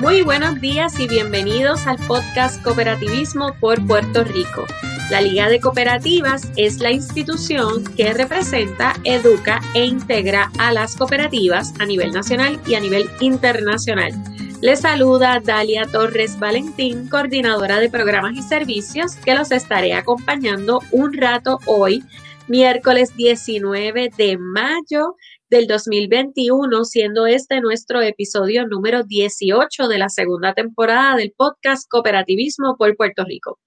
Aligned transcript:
Muy 0.00 0.22
buenos 0.22 0.60
días 0.60 1.00
y 1.00 1.08
bienvenidos 1.08 1.88
al 1.88 1.96
podcast 2.06 2.62
Cooperativismo 2.62 3.54
por 3.58 3.84
Puerto 3.84 4.22
Rico. 4.22 4.64
La 5.10 5.20
Liga 5.20 5.48
de 5.48 5.58
Cooperativas 5.58 6.52
es 6.54 6.78
la 6.78 6.92
institución 6.92 7.82
que 7.96 8.12
representa, 8.12 8.94
educa 9.02 9.60
e 9.74 9.86
integra 9.86 10.52
a 10.58 10.72
las 10.72 10.94
cooperativas 10.94 11.74
a 11.80 11.84
nivel 11.84 12.12
nacional 12.12 12.60
y 12.64 12.76
a 12.76 12.80
nivel 12.80 13.10
internacional. 13.18 14.12
Les 14.60 14.80
saluda 14.82 15.40
Dalia 15.40 15.84
Torres 15.84 16.38
Valentín, 16.38 17.08
coordinadora 17.08 17.80
de 17.80 17.90
programas 17.90 18.36
y 18.36 18.42
servicios, 18.42 19.16
que 19.16 19.34
los 19.34 19.50
estaré 19.50 19.94
acompañando 19.94 20.80
un 20.92 21.12
rato 21.12 21.58
hoy, 21.66 22.04
miércoles 22.46 23.16
19 23.16 24.12
de 24.16 24.38
mayo 24.38 25.16
del 25.50 25.66
2021, 25.66 26.84
siendo 26.84 27.26
este 27.26 27.60
nuestro 27.60 28.02
episodio 28.02 28.66
número 28.66 29.02
18 29.02 29.88
de 29.88 29.98
la 29.98 30.08
segunda 30.08 30.52
temporada 30.52 31.16
del 31.16 31.32
podcast 31.36 31.88
Cooperativismo 31.88 32.76
por 32.76 32.96
Puerto 32.96 33.24
Rico. 33.24 33.58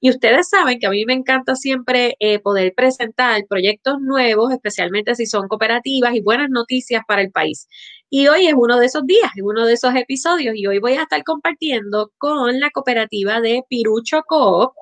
Y 0.00 0.10
ustedes 0.10 0.48
saben 0.48 0.78
que 0.78 0.86
a 0.86 0.90
mí 0.90 1.04
me 1.06 1.14
encanta 1.14 1.54
siempre 1.54 2.16
eh, 2.20 2.38
poder 2.40 2.74
presentar 2.76 3.42
proyectos 3.48 4.00
nuevos, 4.00 4.52
especialmente 4.52 5.14
si 5.14 5.26
son 5.26 5.48
cooperativas 5.48 6.14
y 6.14 6.20
buenas 6.20 6.50
noticias 6.50 7.02
para 7.06 7.22
el 7.22 7.30
país. 7.30 7.68
Y 8.10 8.26
hoy 8.26 8.48
es 8.48 8.54
uno 8.56 8.78
de 8.78 8.86
esos 8.86 9.06
días, 9.06 9.30
es 9.36 9.42
uno 9.42 9.64
de 9.64 9.74
esos 9.74 9.94
episodios 9.94 10.54
y 10.56 10.66
hoy 10.66 10.78
voy 10.78 10.94
a 10.94 11.02
estar 11.02 11.22
compartiendo 11.22 12.10
con 12.18 12.58
la 12.58 12.70
cooperativa 12.70 13.40
de 13.40 13.62
Pirucho 13.68 14.22
Coop 14.26 14.72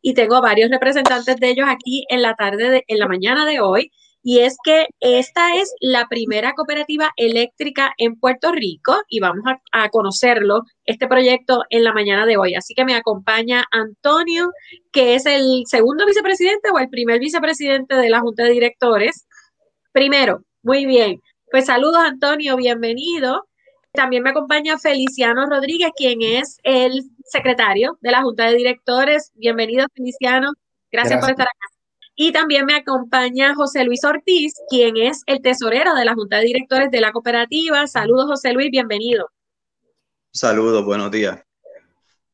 y 0.00 0.14
tengo 0.14 0.40
varios 0.40 0.70
representantes 0.70 1.36
de 1.36 1.50
ellos 1.50 1.66
aquí 1.68 2.04
en 2.08 2.22
la 2.22 2.34
tarde, 2.34 2.70
de, 2.70 2.84
en 2.88 2.98
la 2.98 3.06
mañana 3.06 3.44
de 3.44 3.60
hoy 3.60 3.92
y 4.22 4.40
es 4.40 4.56
que 4.62 4.86
esta 5.00 5.56
es 5.56 5.72
la 5.80 6.06
primera 6.08 6.52
cooperativa 6.54 7.12
eléctrica 7.16 7.94
en 7.98 8.16
Puerto 8.18 8.52
Rico 8.52 8.96
y 9.08 9.20
vamos 9.20 9.44
a, 9.72 9.88
conocerlo, 9.90 10.64
este 10.84 11.06
proyecto 11.06 11.62
en 11.70 11.84
la 11.84 11.92
mañana 11.92 12.26
de 12.26 12.36
hoy. 12.36 12.54
Así 12.54 12.74
que 12.74 12.84
me 12.84 12.94
acompaña 12.94 13.64
Antonio, 13.70 14.50
que 14.92 15.14
es 15.14 15.26
el 15.26 15.62
segundo 15.66 16.04
vicepresidente 16.06 16.70
o 16.70 16.78
el 16.78 16.88
primer 16.88 17.20
vicepresidente 17.20 17.94
de 17.94 18.10
la 18.10 18.20
Junta 18.20 18.44
de 18.44 18.50
Directores. 18.50 19.26
Primero, 19.92 20.42
muy 20.62 20.84
bien. 20.86 21.20
Pues 21.50 21.66
saludos 21.66 21.98
Antonio, 21.98 22.56
bienvenido. 22.56 23.46
También 23.92 24.22
me 24.22 24.30
acompaña 24.30 24.78
Feliciano 24.78 25.46
Rodríguez, 25.46 25.90
quien 25.96 26.22
es 26.22 26.58
el 26.62 27.02
secretario 27.24 27.98
de 28.00 28.10
la 28.10 28.22
Junta 28.22 28.46
de 28.46 28.56
Directores. 28.56 29.32
Bienvenido, 29.34 29.86
Feliciano. 29.94 30.52
Gracias. 30.90 31.20
por 31.20 31.30
estar 31.30 31.46
acá. 31.46 31.77
Y 32.20 32.32
también 32.32 32.66
me 32.66 32.74
acompaña 32.74 33.54
José 33.54 33.84
Luis 33.84 34.02
Ortiz, 34.02 34.52
quien 34.68 34.96
es 34.96 35.22
el 35.26 35.40
tesorero 35.40 35.94
de 35.94 36.04
la 36.04 36.14
Junta 36.14 36.38
de 36.38 36.46
Directores 36.46 36.90
de 36.90 37.00
la 37.00 37.12
cooperativa. 37.12 37.86
Saludos, 37.86 38.26
José 38.26 38.52
Luis, 38.52 38.72
bienvenido. 38.72 39.30
Saludos, 40.32 40.84
buenos 40.84 41.12
días. 41.12 41.40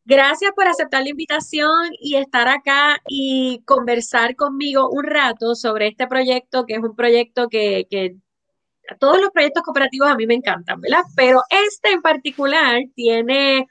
Gracias 0.06 0.52
por 0.56 0.66
aceptar 0.66 1.02
la 1.02 1.10
invitación 1.10 1.90
y 2.00 2.16
estar 2.16 2.48
acá 2.48 2.98
y 3.06 3.62
conversar 3.66 4.36
conmigo 4.36 4.88
un 4.88 5.04
rato 5.04 5.54
sobre 5.54 5.88
este 5.88 6.06
proyecto, 6.06 6.64
que 6.64 6.76
es 6.76 6.80
un 6.80 6.96
proyecto 6.96 7.50
que, 7.50 7.86
que 7.90 8.16
todos 8.98 9.20
los 9.20 9.32
proyectos 9.32 9.64
cooperativos 9.64 10.08
a 10.08 10.16
mí 10.16 10.26
me 10.26 10.32
encantan, 10.32 10.80
¿verdad? 10.80 11.02
Pero 11.14 11.42
este 11.50 11.92
en 11.92 12.00
particular 12.00 12.80
tiene 12.94 13.66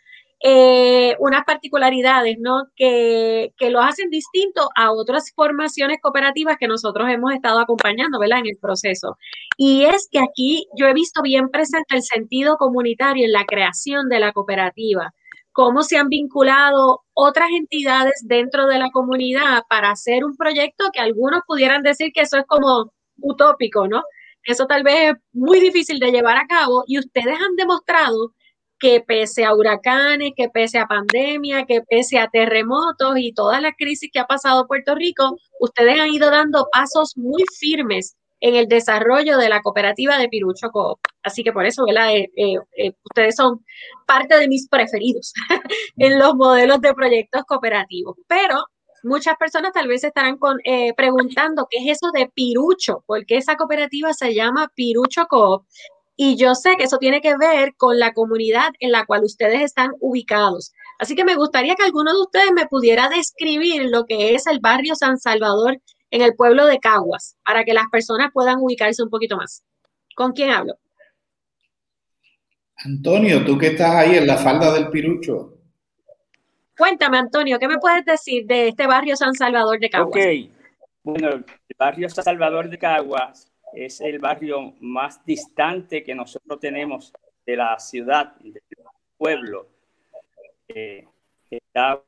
eh, 0.45 1.15
unas 1.19 1.45
particularidades, 1.45 2.37
¿no? 2.39 2.65
Que, 2.75 3.53
que 3.57 3.69
lo 3.69 3.79
hacen 3.79 4.09
distinto 4.09 4.69
a 4.75 4.91
otras 4.91 5.31
formaciones 5.35 5.99
cooperativas 6.01 6.57
que 6.59 6.67
nosotros 6.67 7.07
hemos 7.09 7.33
estado 7.33 7.59
acompañando, 7.59 8.19
¿verdad? 8.19 8.39
En 8.39 8.47
el 8.47 8.57
proceso. 8.61 9.17
Y 9.57 9.85
es 9.85 10.09
que 10.11 10.19
aquí 10.19 10.67
yo 10.77 10.87
he 10.87 10.93
visto 10.93 11.21
bien 11.21 11.49
presente 11.49 11.95
el 11.95 12.03
sentido 12.03 12.57
comunitario 12.57 13.25
en 13.25 13.31
la 13.31 13.45
creación 13.45 14.09
de 14.09 14.19
la 14.19 14.33
cooperativa 14.33 15.13
cómo 15.53 15.83
se 15.83 15.97
han 15.97 16.09
vinculado 16.09 17.01
otras 17.13 17.49
entidades 17.51 18.15
dentro 18.25 18.65
de 18.67 18.79
la 18.79 18.89
comunidad 18.91 19.63
para 19.69 19.91
hacer 19.91 20.25
un 20.25 20.35
proyecto 20.35 20.89
que 20.91 20.99
algunos 20.99 21.41
pudieran 21.47 21.83
decir 21.83 22.11
que 22.11 22.21
eso 22.21 22.37
es 22.37 22.45
como 22.47 22.91
utópico, 23.17 23.87
¿no? 23.87 24.01
Eso 24.45 24.65
tal 24.65 24.83
vez 24.83 25.11
es 25.11 25.13
muy 25.31 25.59
difícil 25.59 25.99
de 25.99 26.11
llevar 26.11 26.37
a 26.37 26.47
cabo 26.47 26.83
y 26.87 26.99
ustedes 26.99 27.35
han 27.39 27.55
demostrado 27.55 28.33
que 28.83 28.99
pese 28.99 29.45
a 29.45 29.55
huracanes, 29.55 30.33
que 30.35 30.49
pese 30.49 30.77
a 30.77 30.87
pandemia, 30.87 31.63
que 31.65 31.83
pese 31.83 32.19
a 32.19 32.27
terremotos 32.27 33.17
y 33.17 33.33
todas 33.33 33.61
las 33.61 33.71
crisis 33.77 34.09
que 34.11 34.19
ha 34.19 34.25
pasado 34.25 34.67
Puerto 34.67 34.93
Rico, 34.93 35.37
ustedes 35.61 36.01
han 36.01 36.09
ido 36.09 36.29
dando 36.29 36.67
pasos 36.69 37.13
muy 37.15 37.45
firmes 37.57 38.17
en 38.41 38.55
el 38.55 38.67
desarrollo 38.67 39.37
de 39.37 39.47
la 39.47 39.61
cooperativa 39.61 40.17
de 40.17 40.27
Pirucho 40.27 40.69
Coop. 40.69 40.99
Así 41.23 41.45
que 41.45 41.53
por 41.53 41.65
eso, 41.65 41.85
¿verdad? 41.85 42.13
Eh, 42.13 42.29
eh, 42.35 42.57
eh, 42.75 42.91
ustedes 43.05 43.37
son 43.37 43.63
parte 44.05 44.37
de 44.37 44.49
mis 44.49 44.67
preferidos 44.67 45.31
en 45.97 46.19
los 46.19 46.35
modelos 46.35 46.81
de 46.81 46.93
proyectos 46.93 47.43
cooperativos. 47.47 48.17
Pero 48.27 48.65
muchas 49.03 49.37
personas 49.37 49.71
tal 49.71 49.87
vez 49.87 50.03
estarán 50.03 50.37
preguntando 50.97 51.67
qué 51.69 51.77
es 51.77 51.97
eso 51.97 52.11
de 52.11 52.27
Pirucho, 52.27 53.05
porque 53.07 53.37
esa 53.37 53.55
cooperativa 53.55 54.11
se 54.11 54.33
llama 54.33 54.69
Pirucho 54.75 55.25
Coop 55.27 55.63
y 56.25 56.37
yo 56.37 56.55
sé 56.55 56.77
que 56.77 56.85
eso 56.85 56.99
tiene 56.99 57.19
que 57.19 57.35
ver 57.35 57.75
con 57.75 57.99
la 57.99 58.13
comunidad 58.13 58.71
en 58.79 58.93
la 58.93 59.05
cual 59.05 59.25
ustedes 59.25 59.59
están 59.59 59.91
ubicados. 59.99 60.71
Así 60.97 61.15
que 61.15 61.25
me 61.25 61.35
gustaría 61.35 61.75
que 61.75 61.83
alguno 61.83 62.13
de 62.13 62.21
ustedes 62.21 62.53
me 62.53 62.65
pudiera 62.65 63.09
describir 63.09 63.89
lo 63.89 64.05
que 64.05 64.33
es 64.33 64.47
el 64.47 64.61
barrio 64.61 64.95
San 64.95 65.19
Salvador 65.19 65.81
en 66.11 66.21
el 66.21 66.33
pueblo 66.33 66.65
de 66.65 66.79
Caguas, 66.79 67.35
para 67.45 67.65
que 67.65 67.73
las 67.73 67.89
personas 67.91 68.29
puedan 68.31 68.59
ubicarse 68.61 69.03
un 69.03 69.09
poquito 69.09 69.35
más. 69.35 69.65
¿Con 70.15 70.31
quién 70.31 70.51
hablo? 70.51 70.75
Antonio, 72.77 73.43
tú 73.43 73.57
que 73.57 73.67
estás 73.67 73.93
ahí 73.93 74.15
en 74.15 74.25
la 74.25 74.37
falda 74.37 74.73
del 74.73 74.87
Pirucho. 74.87 75.57
Cuéntame, 76.77 77.17
Antonio, 77.17 77.59
¿qué 77.59 77.67
me 77.67 77.79
puedes 77.79 78.05
decir 78.05 78.45
de 78.45 78.69
este 78.69 78.87
barrio 78.87 79.17
San 79.17 79.33
Salvador 79.33 79.77
de 79.77 79.89
Caguas? 79.89 80.25
Ok, 80.25 80.51
bueno, 81.03 81.31
el 81.31 81.45
barrio 81.77 82.07
San 82.07 82.23
Salvador 82.23 82.69
de 82.69 82.77
Caguas 82.77 83.52
es 83.75 84.01
el 84.01 84.19
barrio 84.19 84.73
más 84.79 85.25
distante 85.25 86.03
que 86.03 86.15
nosotros 86.15 86.59
tenemos 86.59 87.13
de 87.45 87.55
la 87.55 87.79
ciudad, 87.79 88.35
del 88.37 88.61
pueblo. 89.17 89.67
Está 91.49 92.01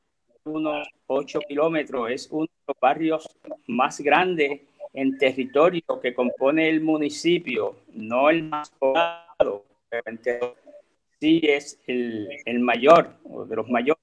unos 0.46 0.88
8 1.08 1.40
kilómetros, 1.48 2.12
es 2.12 2.28
uno 2.32 2.46
de 2.46 2.64
los 2.68 2.80
barrios 2.80 3.40
más 3.68 4.00
grandes 4.00 4.62
en 4.94 5.18
territorio 5.18 5.84
que 6.02 6.14
compone 6.14 6.70
el 6.70 6.82
municipio, 6.82 7.76
no 7.94 8.30
el 8.30 8.44
más 8.44 8.70
poblado, 8.72 9.66
pero 9.90 10.56
sí 11.20 11.42
es 11.44 11.80
el, 11.88 12.30
el 12.46 12.60
mayor 12.60 13.16
o 13.24 13.46
de 13.46 13.56
los 13.56 13.70
mayores. 13.70 14.02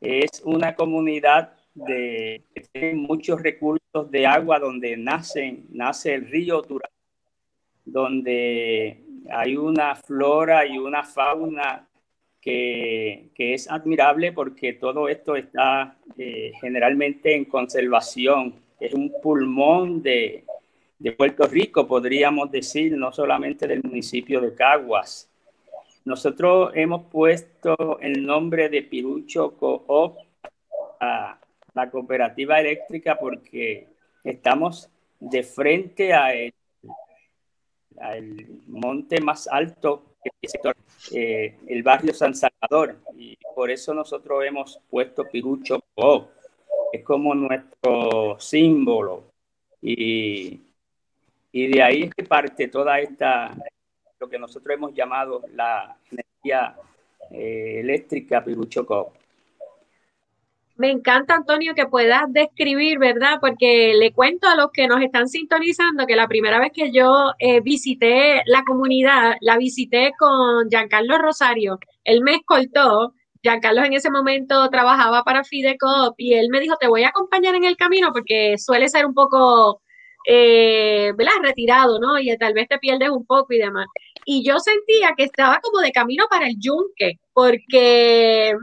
Es 0.00 0.42
una 0.44 0.74
comunidad 0.74 1.54
de 1.74 2.42
que 2.54 2.60
tienen 2.72 2.98
muchos 2.98 3.42
recursos 3.42 4.10
de 4.10 4.26
agua 4.26 4.58
donde 4.58 4.96
nacen, 4.96 5.66
nace 5.70 6.14
el 6.14 6.28
río 6.28 6.62
Turán, 6.62 6.90
donde 7.84 9.02
hay 9.30 9.56
una 9.56 9.94
flora 9.94 10.66
y 10.66 10.78
una 10.78 11.04
fauna 11.04 11.88
que, 12.40 13.30
que 13.34 13.54
es 13.54 13.70
admirable 13.70 14.32
porque 14.32 14.72
todo 14.74 15.08
esto 15.08 15.36
está 15.36 15.96
eh, 16.18 16.52
generalmente 16.60 17.34
en 17.34 17.44
conservación. 17.44 18.54
Es 18.80 18.92
un 18.94 19.12
pulmón 19.22 20.02
de, 20.02 20.44
de 20.98 21.12
Puerto 21.12 21.46
Rico, 21.46 21.86
podríamos 21.86 22.50
decir, 22.50 22.96
no 22.96 23.12
solamente 23.12 23.66
del 23.66 23.82
municipio 23.82 24.40
de 24.40 24.54
Caguas. 24.54 25.28
Nosotros 26.04 26.72
hemos 26.74 27.04
puesto 27.04 27.98
el 28.00 28.26
nombre 28.26 28.68
de 28.68 28.82
Pirucho 28.82 29.56
Coop 29.56 30.16
a, 31.00 31.38
la 31.74 31.90
cooperativa 31.90 32.60
eléctrica 32.60 33.18
porque 33.18 33.88
estamos 34.24 34.90
de 35.20 35.42
frente 35.42 36.12
al 36.12 36.52
monte 38.66 39.20
más 39.20 39.46
alto 39.48 40.12
eh, 41.12 41.56
el 41.66 41.82
barrio 41.82 42.14
San 42.14 42.34
Salvador. 42.34 42.98
Y 43.16 43.36
por 43.54 43.70
eso 43.70 43.94
nosotros 43.94 44.44
hemos 44.44 44.80
puesto 44.88 45.24
Pirucho 45.28 45.82
es 46.92 47.02
como 47.02 47.34
nuestro 47.34 48.38
símbolo. 48.38 49.24
Y, 49.80 50.60
y 51.50 51.66
de 51.66 51.82
ahí 51.82 52.10
parte 52.28 52.68
toda 52.68 53.00
esta 53.00 53.56
lo 54.20 54.28
que 54.28 54.38
nosotros 54.38 54.76
hemos 54.76 54.94
llamado 54.94 55.42
la 55.52 55.96
energía 56.08 56.76
eh, 57.32 57.80
eléctrica 57.80 58.44
Pirucho 58.44 58.86
me 60.82 60.90
encanta, 60.90 61.36
Antonio, 61.36 61.74
que 61.76 61.86
puedas 61.86 62.24
describir, 62.32 62.98
¿verdad? 62.98 63.38
Porque 63.40 63.94
le 63.94 64.12
cuento 64.12 64.48
a 64.48 64.56
los 64.56 64.70
que 64.72 64.88
nos 64.88 65.00
están 65.00 65.28
sintonizando 65.28 66.06
que 66.08 66.16
la 66.16 66.26
primera 66.26 66.58
vez 66.58 66.72
que 66.74 66.90
yo 66.90 67.32
eh, 67.38 67.60
visité 67.60 68.42
la 68.46 68.64
comunidad, 68.64 69.36
la 69.42 69.58
visité 69.58 70.10
con 70.18 70.68
Giancarlo 70.68 71.18
Rosario. 71.18 71.78
Él 72.02 72.22
me 72.22 72.34
escoltó. 72.34 73.14
Giancarlo 73.44 73.84
en 73.84 73.92
ese 73.92 74.10
momento 74.10 74.68
trabajaba 74.70 75.22
para 75.22 75.44
Fidecop 75.44 76.14
y 76.18 76.34
él 76.34 76.48
me 76.50 76.58
dijo, 76.58 76.76
te 76.80 76.88
voy 76.88 77.04
a 77.04 77.10
acompañar 77.10 77.54
en 77.54 77.64
el 77.64 77.76
camino 77.76 78.10
porque 78.12 78.56
suele 78.58 78.88
ser 78.88 79.06
un 79.06 79.14
poco 79.14 79.82
eh, 80.26 81.12
¿verdad? 81.16 81.32
Retirado, 81.42 81.98
¿no? 82.00 82.18
Y 82.18 82.36
tal 82.38 82.54
vez 82.54 82.68
te 82.68 82.78
pierdes 82.78 83.10
un 83.10 83.24
poco 83.26 83.52
y 83.52 83.58
demás. 83.58 83.86
Y 84.24 84.44
yo 84.44 84.58
sentía 84.58 85.14
que 85.16 85.24
estaba 85.24 85.60
como 85.60 85.80
de 85.80 85.92
camino 85.92 86.26
para 86.30 86.46
el 86.48 86.56
yunque, 86.60 87.18
porque 87.32 88.54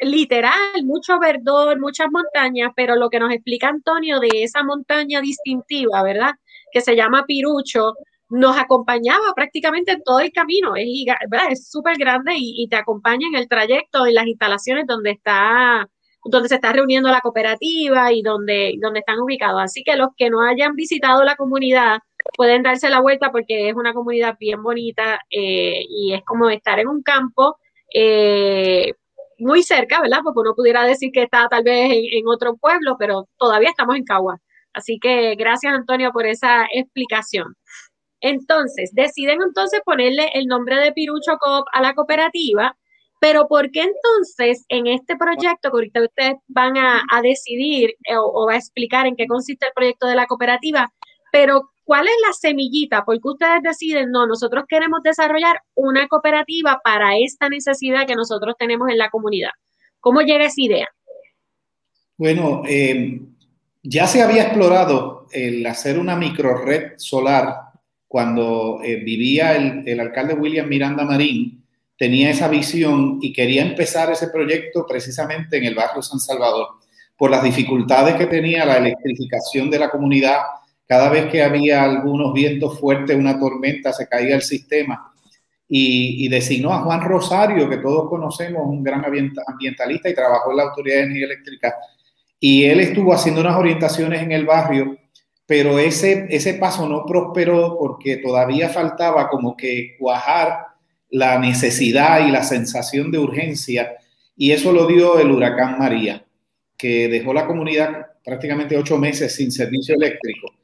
literal, 0.00 0.84
mucho 0.84 1.18
verdor, 1.18 1.78
muchas 1.80 2.08
montañas, 2.10 2.72
pero 2.76 2.96
lo 2.96 3.10
que 3.10 3.20
nos 3.20 3.32
explica 3.32 3.68
Antonio 3.68 4.20
de 4.20 4.28
esa 4.42 4.62
montaña 4.62 5.20
distintiva, 5.20 6.02
¿verdad? 6.02 6.32
Que 6.72 6.80
se 6.80 6.96
llama 6.96 7.24
Pirucho, 7.26 7.94
nos 8.28 8.58
acompañaba 8.58 9.32
prácticamente 9.34 9.92
en 9.92 10.02
todo 10.02 10.20
el 10.20 10.32
camino, 10.32 10.74
es 10.76 11.70
súper 11.70 11.96
grande 11.96 12.34
y, 12.36 12.64
y, 12.64 12.68
te 12.68 12.76
acompaña 12.76 13.28
en 13.28 13.36
el 13.36 13.48
trayecto, 13.48 14.06
en 14.06 14.14
las 14.14 14.26
instalaciones 14.26 14.86
donde 14.86 15.12
está 15.12 15.88
donde 16.28 16.48
se 16.48 16.56
está 16.56 16.72
reuniendo 16.72 17.08
la 17.08 17.20
cooperativa 17.20 18.12
y 18.12 18.22
donde, 18.22 18.74
donde 18.80 19.00
están 19.00 19.20
ubicados. 19.20 19.62
Así 19.62 19.82
que 19.84 19.96
los 19.96 20.08
que 20.16 20.30
no 20.30 20.42
hayan 20.42 20.74
visitado 20.74 21.24
la 21.24 21.36
comunidad 21.36 21.98
pueden 22.36 22.62
darse 22.62 22.88
la 22.88 23.00
vuelta 23.00 23.30
porque 23.30 23.68
es 23.68 23.74
una 23.74 23.92
comunidad 23.92 24.36
bien 24.38 24.62
bonita 24.62 25.20
eh, 25.30 25.84
y 25.88 26.14
es 26.14 26.22
como 26.24 26.50
estar 26.50 26.78
en 26.80 26.88
un 26.88 27.02
campo 27.02 27.56
eh, 27.92 28.94
muy 29.38 29.62
cerca, 29.62 30.00
¿verdad? 30.00 30.20
Porque 30.24 30.40
uno 30.40 30.54
pudiera 30.54 30.84
decir 30.84 31.10
que 31.12 31.22
está 31.24 31.48
tal 31.48 31.64
vez 31.64 31.90
en, 31.92 32.26
otro 32.28 32.56
pueblo, 32.56 32.96
pero 32.98 33.28
todavía 33.38 33.70
estamos 33.70 33.96
en 33.96 34.04
Cagua. 34.04 34.38
Así 34.72 34.98
que 35.00 35.34
gracias 35.36 35.74
Antonio 35.74 36.12
por 36.12 36.26
esa 36.26 36.66
explicación. 36.72 37.54
Entonces, 38.20 38.90
deciden 38.94 39.42
entonces 39.42 39.80
ponerle 39.84 40.30
el 40.34 40.46
nombre 40.46 40.76
de 40.76 40.92
Pirucho 40.92 41.36
Coop 41.38 41.66
a 41.72 41.82
la 41.82 41.94
cooperativa 41.94 42.76
pero 43.20 43.48
¿por 43.48 43.70
qué 43.70 43.82
entonces 43.82 44.64
en 44.68 44.86
este 44.86 45.16
proyecto 45.16 45.70
que 45.70 45.76
ahorita 45.76 46.02
ustedes 46.02 46.34
van 46.48 46.76
a, 46.76 47.02
decidir 47.22 47.90
eh, 48.08 48.16
o, 48.16 48.48
a 48.48 48.56
explicar 48.56 49.06
en 49.06 49.16
qué 49.16 49.26
consiste 49.26 49.66
el 49.66 49.72
proyecto 49.74 50.06
de 50.06 50.16
la 50.16 50.26
cooperativa, 50.26 50.92
pero 51.32 51.70
cuál 51.86 52.06
es 52.06 52.14
la 52.26 52.32
semillita? 52.34 53.04
¿Por 53.04 53.14
qué 53.20 53.28
ustedes 53.28 53.62
deciden, 53.62 54.10
no, 54.10 54.26
nosotros 54.26 54.64
queremos 54.68 55.02
desarrollar 55.02 55.62
una 55.74 56.06
cooperativa 56.08 56.80
para 56.84 57.16
esta 57.16 57.48
necesidad 57.48 58.06
que 58.06 58.14
nosotros 58.14 58.54
tenemos 58.58 58.90
en 58.90 58.98
la 58.98 59.08
comunidad? 59.08 59.50
¿Cómo 60.00 60.20
llega 60.20 60.44
esa 60.44 60.60
idea? 60.60 60.88
Bueno, 62.18 62.62
eh, 62.68 63.20
ya 63.82 64.06
se 64.06 64.22
había 64.22 64.42
explorado 64.42 65.26
el 65.32 65.64
hacer 65.66 65.98
una 65.98 66.16
microred 66.16 66.98
solar 66.98 67.54
cuando 68.06 68.80
eh, 68.82 68.96
vivía 68.96 69.56
el 69.56 70.00
alcalde 70.00 70.34
William 70.34 70.68
Miranda 70.68 71.04
Marín 71.04 71.66
tenía 71.96 72.30
esa 72.30 72.48
visión 72.48 73.18
y 73.22 73.32
quería 73.32 73.62
empezar 73.62 74.10
ese 74.10 74.28
proyecto 74.28 74.86
precisamente 74.86 75.56
en 75.56 75.64
el 75.64 75.74
barrio 75.74 76.02
San 76.02 76.20
Salvador, 76.20 76.68
por 77.16 77.30
las 77.30 77.42
dificultades 77.42 78.16
que 78.16 78.26
tenía 78.26 78.64
la 78.64 78.76
electrificación 78.76 79.70
de 79.70 79.78
la 79.78 79.90
comunidad. 79.90 80.40
Cada 80.86 81.10
vez 81.10 81.26
que 81.26 81.42
había 81.42 81.82
algunos 81.82 82.32
vientos 82.32 82.78
fuertes, 82.78 83.16
una 83.16 83.38
tormenta, 83.38 83.92
se 83.92 84.08
caía 84.08 84.36
el 84.36 84.42
sistema. 84.42 85.12
Y, 85.68 86.28
designó 86.28 86.72
a 86.72 86.82
Juan 86.82 87.00
Rosario, 87.02 87.68
que 87.68 87.78
todos 87.78 88.08
conocemos, 88.08 88.62
un 88.66 88.84
gran 88.84 89.04
ambientalista 89.04 90.08
y 90.08 90.14
trabajó 90.14 90.52
en 90.52 90.58
la 90.58 90.62
Autoridad 90.64 90.98
de 90.98 91.02
Energía 91.02 91.26
Eléctrica. 91.26 91.74
Y 92.38 92.64
él 92.64 92.78
estuvo 92.80 93.12
haciendo 93.12 93.40
unas 93.40 93.56
orientaciones 93.56 94.22
en 94.22 94.30
el 94.30 94.46
barrio, 94.46 94.96
pero 95.44 95.78
ese, 95.80 96.26
ese 96.30 96.54
paso 96.54 96.88
no 96.88 97.04
prosperó 97.04 97.76
porque 97.78 98.18
todavía 98.18 98.68
faltaba 98.68 99.28
como 99.28 99.56
que 99.56 99.96
cuajar 99.98 100.66
la 101.10 101.38
necesidad 101.38 102.26
y 102.26 102.30
la 102.30 102.42
sensación 102.42 103.10
de 103.10 103.18
urgencia, 103.18 103.96
y 104.36 104.52
eso 104.52 104.72
lo 104.72 104.86
dio 104.86 105.18
el 105.18 105.30
huracán 105.30 105.78
María, 105.78 106.24
que 106.76 107.08
dejó 107.08 107.32
la 107.32 107.46
comunidad 107.46 108.06
prácticamente 108.24 108.76
ocho 108.76 108.98
meses 108.98 109.34
sin 109.34 109.50
servicio 109.50 109.94
eléctrico. 109.94 110.55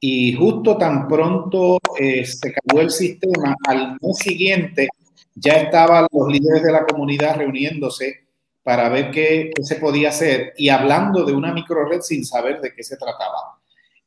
Y 0.00 0.32
justo 0.32 0.78
tan 0.78 1.06
pronto 1.06 1.78
eh, 1.98 2.24
se 2.24 2.52
cayó 2.52 2.80
el 2.80 2.90
sistema, 2.90 3.54
al 3.68 3.98
mes 4.00 4.16
siguiente 4.16 4.88
ya 5.34 5.52
estaban 5.52 6.06
los 6.10 6.28
líderes 6.28 6.62
de 6.62 6.72
la 6.72 6.86
comunidad 6.86 7.36
reuniéndose 7.36 8.26
para 8.62 8.88
ver 8.88 9.10
qué, 9.10 9.50
se 9.62 9.76
podía 9.76 10.08
hacer 10.08 10.54
y 10.56 10.70
hablando 10.70 11.24
de 11.24 11.34
una 11.34 11.52
microred 11.52 12.00
sin 12.00 12.24
saber 12.24 12.60
de 12.60 12.72
qué 12.74 12.82
se 12.82 12.96
trataba. 12.96 13.58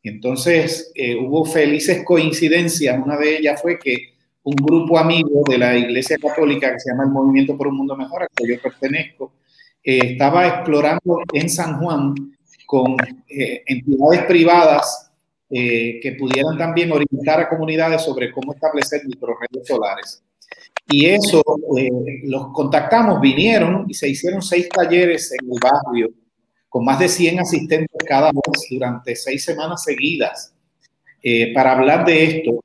Entonces 0.01 0.91
eh, 0.95 1.15
hubo 1.15 1.45
felices 1.45 2.03
coincidencias. 2.03 2.99
Una 3.03 3.15
de 3.17 3.37
ellas 3.37 3.61
fue 3.61 3.77
que 3.77 4.13
un 4.43 4.55
grupo 4.55 4.97
amigo 4.97 5.43
de 5.47 5.57
la 5.59 5.77
Iglesia 5.77 6.17
Católica 6.17 6.73
que 6.73 6.79
se 6.79 6.91
llama 6.91 7.03
el 7.03 7.11
Movimiento 7.11 7.55
por 7.55 7.67
un 7.67 7.77
Mundo 7.77 7.95
Mejor, 7.95 8.23
al 8.23 8.29
que 8.35 8.47
yo 8.47 8.61
pertenezco, 8.61 9.33
eh, 9.83 9.99
estaba 10.13 10.47
explorando 10.47 11.19
en 11.31 11.49
San 11.49 11.79
Juan 11.79 12.15
con 12.65 12.97
entidades 13.27 14.23
privadas 14.23 15.02
eh, 15.53 15.99
que 16.01 16.13
pudieran 16.13 16.57
también 16.57 16.91
orientar 16.91 17.41
a 17.41 17.49
comunidades 17.49 18.01
sobre 18.01 18.31
cómo 18.31 18.53
establecer 18.53 19.01
microredes 19.05 19.67
solares. 19.67 20.23
Y 20.87 21.05
eso, 21.05 21.41
los 22.23 22.47
contactamos, 22.51 23.21
vinieron 23.21 23.85
y 23.87 23.93
se 23.93 24.09
hicieron 24.09 24.41
seis 24.41 24.67
talleres 24.69 25.31
en 25.31 25.51
el 25.51 25.59
barrio 25.61 26.09
con 26.67 26.83
más 26.83 26.99
de 26.99 27.07
100 27.07 27.39
asistentes 27.39 27.97
cada 28.05 28.31
mes 28.33 28.67
durante 28.69 29.15
seis 29.15 29.45
semanas 29.45 29.83
seguidas 29.83 30.53
para 31.53 31.71
hablar 31.71 32.03
de 32.03 32.23
esto 32.25 32.59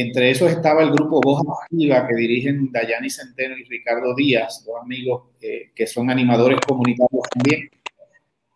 entre 0.00 0.30
esos 0.30 0.52
estaba 0.52 0.84
el 0.84 0.92
grupo 0.92 1.20
Voz 1.20 1.42
Activa 1.64 2.06
que 2.06 2.14
dirigen 2.14 2.70
Dayani 2.70 3.10
Centeno 3.10 3.58
y 3.58 3.64
Ricardo 3.64 4.14
Díaz, 4.14 4.62
dos 4.64 4.76
amigos 4.80 5.24
eh, 5.40 5.72
que 5.74 5.88
son 5.88 6.08
animadores 6.08 6.60
comunitarios 6.60 7.24
también. 7.34 7.68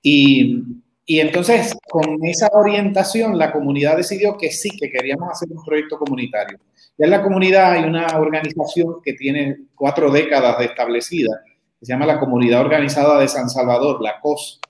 Y, 0.05 0.63
y, 1.05 1.21
entonces, 1.21 1.77
con 1.89 2.25
esa 2.25 2.49
orientación, 2.53 3.37
la 3.37 3.53
comunidad 3.53 3.97
decidió 3.97 4.37
que 4.37 4.51
sí, 4.51 4.71
que 4.79 4.91
queríamos 4.91 5.31
hacer 5.31 5.49
un 5.51 5.65
proyecto 5.65 5.99
comunitario. 5.99 6.59
Ya 6.99 7.07
en 7.07 7.11
la 7.11 7.23
comunidad 7.23 7.73
hay 7.73 7.85
una 7.85 8.19
organización 8.19 8.97
que 9.03 9.15
tiene 9.15 9.57
cuatro 9.75 10.11
décadas 10.11 10.59
de 10.59 10.67
establecida, 10.67 11.43
que 11.79 11.87
se 11.87 11.93
llama 11.93 12.07
la 12.07 12.21
Comunidad 12.21 12.61
Organizada 12.61 13.19
de 13.19 13.29
San 13.29 13.51
Salvador, 13.51 14.01
la 14.03 14.21
COS, 14.21 14.61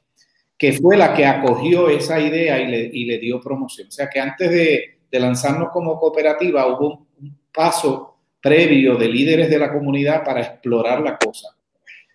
que 0.56 0.72
fue 0.72 0.96
la 0.96 1.12
que 1.12 1.26
acogió 1.26 1.88
esa 1.88 2.20
idea 2.20 2.58
y 2.60 3.04
le, 3.04 3.18
dio 3.18 3.40
promoción. 3.40 3.88
O 3.88 3.90
sea 3.90 4.08
que 4.08 4.20
antes 4.20 4.50
de 4.50 4.92
de 5.12 5.20
lanzarnos 5.20 5.68
como 5.70 6.00
cooperativa, 6.00 6.66
hubo 6.66 7.06
un 7.20 7.38
paso 7.52 8.16
previo 8.40 8.96
de 8.96 9.08
líderes 9.08 9.50
de 9.50 9.58
la 9.58 9.70
comunidad 9.70 10.24
para 10.24 10.40
explorar 10.40 11.02
la 11.02 11.18
cosa. 11.18 11.54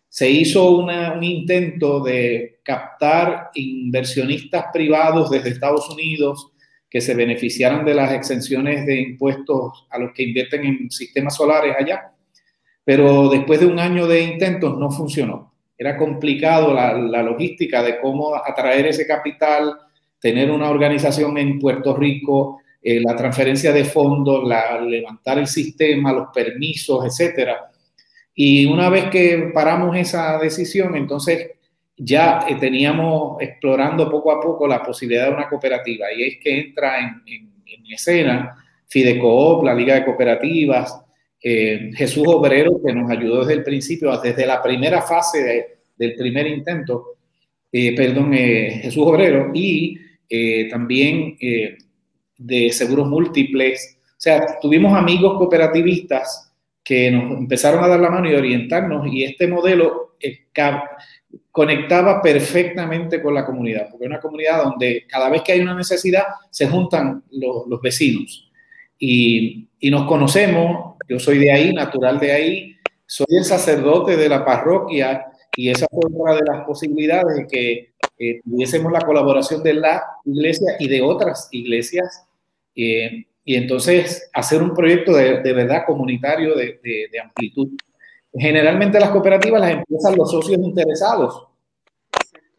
Se 0.09 0.29
hizo 0.29 0.77
un 0.77 1.23
intento 1.23 2.01
de 2.01 2.59
captar 2.63 3.51
inversionistas 3.53 4.65
privados 4.73 5.29
desde 5.29 5.49
Estados 5.49 5.89
Unidos 5.89 6.51
que 6.89 7.01
se 7.01 7.13
beneficiaran 7.13 7.85
de 7.85 7.93
las 7.93 8.13
exenciones 8.13 8.85
de 8.85 9.01
impuestos 9.01 9.85
a 9.89 9.99
los 9.99 10.11
que 10.13 10.23
invierten 10.23 10.65
en 10.65 10.91
sistemas 10.91 11.35
solares 11.35 11.75
allá, 11.77 12.11
pero 12.83 13.29
después 13.29 13.59
de 13.59 13.65
un 13.65 13.79
año 13.79 14.07
de 14.07 14.21
intentos 14.21 14.77
no 14.77 14.89
funcionó. 14.91 15.53
Era 15.77 15.97
complicado 15.97 16.73
la, 16.73 17.21
logística 17.21 17.83
de 17.83 17.99
cómo 17.99 18.35
atraer 18.35 18.87
ese 18.87 19.05
capital, 19.05 19.77
tener 20.19 20.49
una 20.49 20.69
organización 20.69 21.37
en 21.37 21.59
Puerto 21.59 21.95
Rico, 21.95 22.61
eh, 22.81 22.99
la 22.99 23.15
transferencia 23.15 23.71
de 23.71 23.83
fondos, 23.83 24.43
levantar 24.87 25.37
el 25.37 25.47
sistema, 25.47 26.13
los 26.13 26.29
permisos, 26.33 27.05
etcétera. 27.05 27.69
Y 28.39 28.67
una 28.67 28.87
vez 28.89 29.05
que 29.05 29.49
paramos 29.51 29.97
esa 29.97 30.37
decisión, 30.37 30.95
entonces 30.95 31.53
ya 31.97 32.45
eh, 32.47 32.55
teníamos 32.59 33.41
explorando 33.41 34.07
poco 34.11 34.31
a 34.31 34.39
poco 34.39 34.67
la 34.67 34.83
posibilidad 34.83 35.25
de 35.25 35.33
una 35.33 35.49
cooperativa 35.49 36.05
y 36.15 36.21
es 36.21 36.37
que 36.37 36.59
entra 36.59 36.99
en, 36.99 37.23
en, 37.25 37.47
escena 37.91 38.55
Fidecoop, 38.85 39.63
la 39.63 39.73
Liga 39.73 39.95
de 39.95 40.05
Cooperativas, 40.05 41.01
eh, 41.41 41.89
Jesús 41.95 42.27
Obrero, 42.27 42.79
que 42.85 42.93
nos 42.93 43.09
ayudó 43.09 43.39
desde 43.39 43.53
el 43.53 43.63
principio, 43.63 44.15
desde 44.19 44.45
la 44.45 44.61
primera 44.61 45.01
fase 45.01 45.79
del 45.95 46.13
primer 46.13 46.45
intento, 46.45 47.15
perdón, 47.71 48.33
Jesús 48.33 49.03
Obrero, 49.07 49.49
y 49.53 49.97
también 50.69 51.37
de 52.37 52.71
seguros 52.71 53.07
múltiples. 53.07 53.97
O 54.09 54.19
sea, 54.19 54.59
tuvimos 54.59 54.93
amigos 54.95 55.37
cooperativistas 55.37 56.46
que 56.87 57.11
nos 57.11 57.37
empezaron 57.37 57.83
a 57.83 57.87
dar 57.89 57.99
la 57.99 58.09
mano 58.09 58.29
y 58.29 58.33
orientarnos 58.33 59.11
y 59.11 59.25
este 59.25 59.45
modelo 59.45 60.15
eh, 60.21 60.45
conectaba 61.51 62.21
perfectamente 62.21 63.21
con 63.21 63.33
la 63.33 63.45
comunidad, 63.45 63.89
porque 63.91 64.05
es 64.05 64.09
una 64.09 64.21
comunidad 64.21 64.63
donde 64.63 65.05
cada 65.05 65.29
vez 65.29 65.41
que 65.41 65.51
hay 65.51 65.59
una 65.59 65.75
necesidad 65.75 66.23
se 66.49 66.65
juntan 66.67 67.23
los, 67.31 67.67
los 67.67 67.81
vecinos. 67.81 68.49
Y, 68.97 69.67
y, 69.79 69.91
nos 69.91 70.07
conocemos, 70.07 70.95
yo 71.09 71.19
soy 71.19 71.39
de 71.39 71.51
ahí, 71.51 71.73
natural 71.73 72.21
de 72.21 72.31
ahí, 72.31 72.75
soy 73.05 73.27
el 73.37 73.43
sacerdote 73.43 74.15
de 74.15 74.29
la 74.29 74.45
parroquia 74.45 75.25
y 75.57 75.69
esa 75.69 75.87
fue 75.91 76.09
una 76.09 76.35
de 76.35 76.45
las 76.45 76.65
posibilidades 76.65 77.35
de 77.35 77.47
que 77.47 77.93
eh, 78.17 78.41
tuviésemos 78.45 78.93
la 78.93 79.01
colaboración 79.01 79.61
de 79.61 79.73
la 79.73 80.03
iglesia 80.23 80.77
y 80.79 80.87
de 80.87 81.01
otras 81.01 81.49
iglesias 81.51 82.25
eh, 82.77 83.25
y 83.47 83.55
entonces 83.55 84.29
hacer 84.33 84.61
un 84.61 84.73
proyecto 84.73 85.15
de, 85.15 85.41
de 85.41 85.53
verdad 85.53 85.85
comunitario 85.87 86.53
de, 86.53 86.81
de, 86.83 87.19
amplitud. 87.19 87.69
Generalmente 88.33 88.99
las 88.99 89.09
cooperativas 89.09 89.61
las 89.61 89.71
empiezan 89.71 90.17
los 90.17 90.29
socios 90.29 90.59
interesados, 90.61 91.47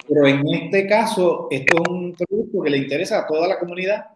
pero 0.09 0.27
en 0.27 0.49
este 0.49 0.87
caso 0.87 1.47
esto 1.51 1.77
es 1.77 1.91
un 1.91 2.15
proyecto 2.15 2.63
que 2.63 2.71
le 2.71 2.79
interesa 2.79 3.19
a 3.19 3.27
toda 3.27 3.47
la 3.47 3.59
comunidad, 3.59 4.07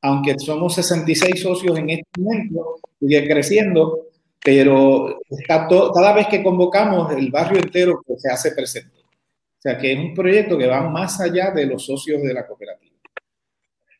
aunque 0.00 0.38
somos 0.38 0.74
66 0.76 1.42
socios 1.42 1.78
en 1.78 1.90
este 1.90 2.18
momento, 2.18 2.76
sigue 2.98 3.28
creciendo, 3.28 4.06
pero 4.42 5.20
cada 5.46 6.14
vez 6.14 6.28
que 6.28 6.42
convocamos 6.42 7.12
el 7.12 7.30
barrio 7.30 7.60
entero 7.60 8.02
pues, 8.06 8.22
se 8.22 8.30
hace 8.30 8.52
presente. 8.52 8.96
O 8.96 9.60
sea 9.60 9.76
que 9.76 9.92
es 9.92 9.98
un 9.98 10.14
proyecto 10.14 10.56
que 10.56 10.68
va 10.68 10.88
más 10.88 11.20
allá 11.20 11.50
de 11.50 11.66
los 11.66 11.84
socios 11.84 12.22
de 12.22 12.32
la 12.32 12.46
cooperativa. 12.46 12.83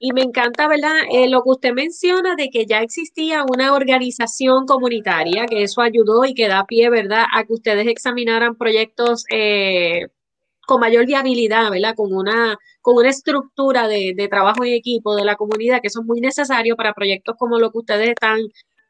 Y 0.07 0.13
me 0.13 0.21
encanta, 0.21 0.69
¿verdad? 0.69 0.93
Eh, 1.11 1.31
lo 1.31 1.43
que 1.43 1.49
usted 1.51 1.73
menciona 1.73 2.37
de 2.37 2.51
que 2.51 2.67
ya 2.67 2.83
existía 2.83 3.43
una 3.51 3.73
organización 3.73 4.67
comunitaria, 4.67 5.47
que 5.47 5.63
eso 5.63 5.81
ayudó 5.81 6.27
y 6.27 6.35
que 6.35 6.47
da 6.47 6.67
pie, 6.67 6.91
¿verdad?, 6.91 7.25
a 7.33 7.45
que 7.45 7.55
ustedes 7.55 7.87
examinaran 7.87 8.55
proyectos 8.57 9.25
eh, 9.31 10.09
con 10.67 10.81
mayor 10.81 11.07
viabilidad, 11.07 11.71
¿verdad? 11.71 11.95
Con 11.97 12.13
una, 12.13 12.59
con 12.83 12.97
una 12.99 13.09
estructura 13.09 13.89
de, 13.89 14.13
de, 14.15 14.29
trabajo 14.29 14.63
en 14.67 14.75
equipo 14.75 15.17
de 15.17 15.25
la 15.25 15.37
comunidad, 15.37 15.81
que 15.81 15.89
eso 15.89 16.01
es 16.03 16.07
muy 16.07 16.21
necesario 16.21 16.77
para 16.77 16.93
proyectos 16.93 17.37
como 17.39 17.59
lo 17.59 17.71
que 17.73 17.79
ustedes 17.79 18.11
están 18.11 18.41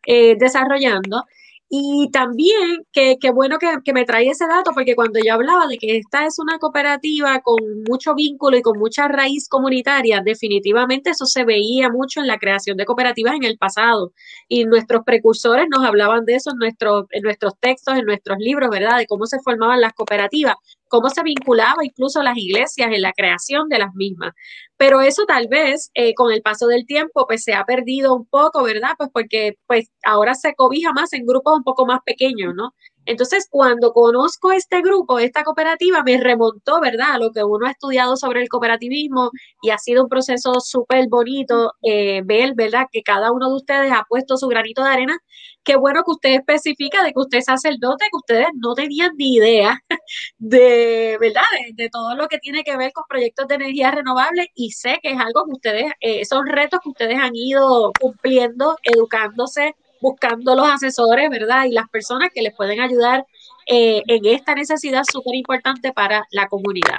eh, 0.07 0.35
desarrollando. 0.37 1.27
Y 1.69 2.11
también, 2.13 2.85
qué 2.93 3.17
bueno 3.33 3.59
que, 3.59 3.67
que, 3.85 3.93
me 3.93 4.05
trae 4.05 4.29
ese 4.29 4.47
dato, 4.47 4.71
porque 4.75 4.95
cuando 4.95 5.19
yo 5.25 5.35
hablaba 5.35 5.67
de 5.67 5.79
que 5.79 5.97
esta 5.97 6.27
es 6.27 6.39
una 6.39 6.59
cooperativa 6.59 7.41
con 7.41 7.57
mucho 7.89 8.15
vínculo 8.15 8.57
y 8.57 8.63
con 8.63 8.79
mucha 8.79 9.09
raíz 9.09 9.49
comunitaria, 9.49 10.21
definitivamente 10.25 11.11
eso 11.11 11.27
se 11.27 11.45
veía 11.45 11.89
mucho 11.91 12.21
en 12.21 12.27
la 12.29 12.39
creación 12.39 12.77
de 12.77 12.85
cooperativas 12.85 13.35
en 13.35 13.45
el 13.45 13.59
pasado. 13.59 14.13
Y 14.49 14.67
nuestros 14.67 15.03
precursores 15.05 15.67
nos 15.71 15.85
hablaban 15.85 16.25
de 16.25 16.37
eso 16.37 16.51
en, 16.51 16.59
nuestro, 16.59 17.07
en 17.11 17.23
nuestros 17.23 17.55
textos, 17.59 17.97
en 17.97 18.05
nuestros 18.05 18.39
libros, 18.39 18.71
¿verdad? 18.71 18.99
De 18.99 19.07
cómo 19.07 19.27
se 19.27 19.41
formaban 19.41 19.81
las 19.81 19.95
cooperativas 19.95 20.57
cómo 20.89 21.11
se 21.11 21.23
vinculaba 21.23 21.85
incluso 21.85 22.23
las 22.23 22.37
iglesias 22.37 22.89
en 22.93 23.03
la 23.03 23.13
creación 23.13 23.69
de 23.69 23.79
las 23.79 23.95
mismas. 23.95 24.33
Pero 24.77 25.01
eso 25.01 25.25
tal 25.27 25.49
vez 25.49 25.91
eh, 25.95 26.15
con 26.15 26.33
el 26.33 26.43
paso 26.43 26.67
del 26.67 26.87
tiempo 26.87 27.27
pues 27.27 27.43
se 27.45 27.55
ha 27.55 27.65
perdido 27.65 28.15
un 28.15 28.27
poco, 28.27 28.63
¿verdad? 28.63 28.91
Pues 28.99 29.11
porque 29.13 29.59
pues 29.67 29.91
ahora 30.05 30.35
se 30.35 30.55
cobija 30.55 30.93
más 30.93 31.13
en 31.13 31.27
grupos 31.27 31.57
un 31.57 31.65
poco 31.65 31.87
más 31.87 32.01
pequeños, 32.05 32.55
¿no? 32.55 32.75
Entonces, 33.07 33.47
cuando 33.51 33.93
conozco 33.93 34.53
este 34.53 34.81
grupo, 34.81 35.19
esta 35.19 35.45
cooperativa, 35.45 36.03
me 36.03 36.19
remontó, 36.19 36.81
¿verdad?, 36.81 37.13
a 37.13 37.19
lo 37.19 37.31
que 37.33 37.45
uno 37.45 37.67
ha 37.67 37.71
estudiado 37.73 38.17
sobre 38.17 38.43
el 38.43 38.49
cooperativismo 38.49 39.31
y 39.63 39.71
ha 39.71 39.79
sido 39.79 40.05
un 40.05 40.09
proceso 40.09 40.61
súper 40.61 41.09
bonito 41.09 41.73
eh, 41.83 42.23
ver, 42.25 42.55
¿verdad?, 42.55 42.87
que 42.91 43.03
cada 43.03 43.33
uno 43.33 43.49
de 43.49 43.57
ustedes 43.57 43.93
ha 43.93 44.05
puesto 44.09 44.37
su 44.37 44.49
granito 44.49 44.83
de 44.83 44.91
arena. 44.91 45.19
Qué 45.63 45.77
bueno 45.77 46.03
que 46.05 46.11
usted 46.13 46.31
especifica 46.35 47.03
de 47.03 47.13
que 47.13 47.21
usted 47.21 47.39
es 47.39 47.47
sacerdote, 47.47 48.07
que 48.11 48.17
ustedes 48.17 48.49
no 48.55 48.75
tenían 48.75 49.13
ni 49.17 49.35
idea 49.37 49.81
de, 50.39 51.17
¿verdad?, 51.21 51.43
de, 51.75 51.89
todo 51.91 52.15
lo 52.17 52.29
que 52.29 52.39
tiene 52.39 52.65
que 52.65 52.77
ver 52.77 52.93
con 52.93 53.05
proyectos 53.09 53.49
de 53.49 53.57
energía 53.57 53.91
renovable 53.91 54.51
y 54.55 54.71
sé 54.73 54.99
que 55.03 55.13
es 55.13 55.19
algo 55.19 55.45
que 55.47 55.53
ustedes, 55.53 55.93
eh, 56.01 56.25
son 56.25 56.47
retos 56.47 56.81
que 56.83 56.89
ustedes 56.91 57.19
han 57.19 57.35
ido 57.35 57.93
cumpliendo, 58.01 58.77
educándose, 58.83 59.75
buscando 60.01 60.55
los 60.55 60.69
asesores, 60.69 61.31
¿verdad? 61.31 61.65
Y 61.67 61.73
las 61.73 61.89
personas 61.89 62.31
que 62.35 62.43
les 62.43 62.55
pueden 62.55 62.81
ayudar 62.81 63.25
eh, 63.67 64.03
en 64.07 64.27
esta 64.27 64.55
necesidad 64.55 65.03
súper 65.11 65.35
importante 65.35 65.93
para 65.93 66.25
la 66.31 66.49
comunidad. 66.49 66.99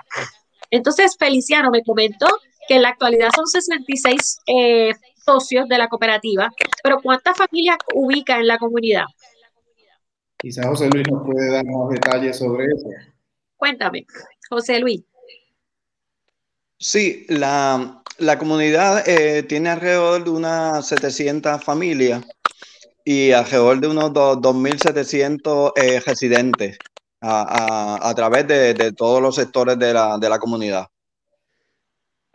Entonces, 0.71 1.15
Feliciano 1.17 1.69
me 1.69 1.83
comentó 1.83 2.27
que 2.67 2.75
en 2.75 2.81
la 2.81 2.89
actualidad 2.89 3.29
son 3.35 3.45
66 3.45 4.39
eh, 4.47 4.91
socios 5.23 5.67
de 5.67 5.77
la 5.77 5.87
cooperativa, 5.87 6.51
pero 6.83 6.99
¿cuántas 7.01 7.37
familias 7.37 7.77
ubica 7.93 8.37
en 8.37 8.47
la 8.47 8.57
comunidad? 8.57 9.05
Quizás 10.37 10.65
José 10.65 10.89
Luis 10.89 11.07
nos 11.09 11.23
puede 11.25 11.51
dar 11.51 11.65
más 11.65 11.89
detalles 11.89 12.37
sobre 12.37 12.65
eso. 12.65 12.89
Cuéntame, 13.55 14.05
José 14.49 14.79
Luis. 14.79 15.03
Sí, 16.77 17.25
la, 17.29 18.03
la 18.17 18.37
comunidad 18.37 19.07
eh, 19.07 19.43
tiene 19.43 19.69
alrededor 19.69 20.23
de 20.23 20.29
unas 20.29 20.87
700 20.87 21.63
familias 21.63 22.25
y 23.05 23.31
alrededor 23.31 23.79
de 23.79 23.87
unos 23.87 24.11
2.700 24.11 25.73
eh, 25.75 25.99
residentes 25.99 26.77
a, 27.21 28.13
través 28.15 28.47
de, 28.47 28.91
todos 28.93 29.21
los 29.21 29.35
sectores 29.35 29.79
de 29.79 29.93
la, 29.93 30.39
comunidad. 30.39 30.87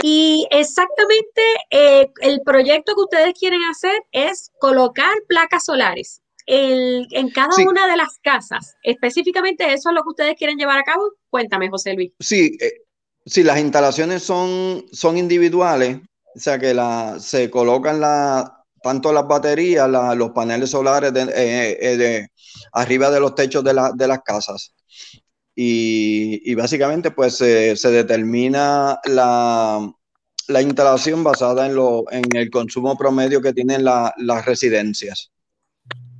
Y 0.03 0.47
exactamente 0.51 1.43
eh, 1.71 2.11
el 2.23 2.41
proyecto 2.43 2.95
que 2.95 3.03
ustedes 3.03 3.35
quieren 3.39 3.63
hacer 3.65 4.03
es 4.13 4.51
colocar 4.59 5.13
placas 5.29 5.65
solares 5.67 6.23
en, 6.47 7.31
cada 7.31 7.51
una 7.69 7.87
de 7.87 7.97
las 7.97 8.19
casas. 8.23 8.75
Específicamente 8.83 9.73
eso 9.73 9.91
es 9.91 9.95
lo 9.95 10.03
que 10.03 10.09
ustedes 10.09 10.37
quieren 10.37 10.57
llevar 10.57 10.79
a 10.79 10.85
cabo. 10.85 11.13
Cuéntame, 11.29 11.69
José 11.69 11.95
Luis. 11.95 12.13
Sí, 12.19 12.57
eh, 12.61 13.43
las 13.43 13.61
instalaciones 13.61 14.23
son, 14.23 14.87
son 14.93 15.19
individuales, 15.19 15.99
o 16.35 16.39
sea 16.39 16.59
que 16.59 16.75
la, 16.75 17.19
se 17.21 17.51
colocan 17.51 18.01
la, 18.01 18.60
tanto 18.83 19.13
las 19.13 19.27
baterías, 19.27 19.89
los 20.17 20.31
paneles 20.31 20.71
solares 20.71 21.13
eh, 21.15 21.79
eh, 21.81 21.97
de, 21.97 22.29
arriba 22.73 23.11
de 23.11 23.21
los 23.21 23.35
techos 23.35 23.65
de, 23.65 23.75
las 23.75 24.21
casas. 24.25 24.75
Y, 25.55 26.55
básicamente 26.55 27.11
pues 27.11 27.37
se 27.37 27.91
determina 27.91 28.99
la, 29.05 29.93
instalación 30.49 31.23
basada 31.23 31.67
en, 31.67 31.75
lo, 31.75 32.05
en 32.11 32.25
el 32.35 32.51
consumo 32.51 32.97
promedio 32.97 33.41
que 33.41 33.53
tienen 33.53 33.85
las 33.85 34.45
residencias. 34.45 35.31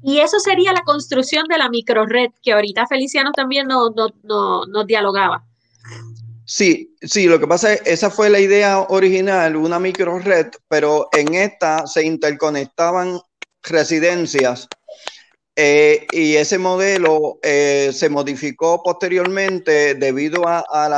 Y 0.03 0.19
eso 0.21 0.39
sería 0.39 0.73
la 0.73 0.83
construcción 0.83 1.45
de 1.49 1.59
la 1.59 1.69
microred, 1.69 2.31
que 2.43 2.53
ahorita 2.53 2.87
Feliciano 2.87 3.33
también 3.33 3.69
nos 3.69 4.87
dialogaba. 4.87 5.45
Sí, 6.53 6.97
sí, 7.01 7.27
lo 7.27 7.39
que 7.39 7.47
pasa 7.47 7.75
es, 7.75 7.83
esa 7.85 8.11
fue 8.11 8.29
la 8.29 8.41
idea 8.41 8.81
original, 8.81 9.55
una 9.55 9.79
micro 9.79 10.19
red, 10.19 10.49
pero 10.67 11.09
en 11.13 11.35
esta 11.35 11.87
se 11.87 12.05
interconectaban 12.05 13.21
residencias 13.63 14.67
eh, 15.55 16.09
y 16.11 16.35
ese 16.35 16.59
modelo 16.59 17.39
eh, 17.45 17.93
se 17.95 18.09
modificó 18.09 18.83
posteriormente 18.83 19.95
debido 19.95 20.43
a, 20.49 20.89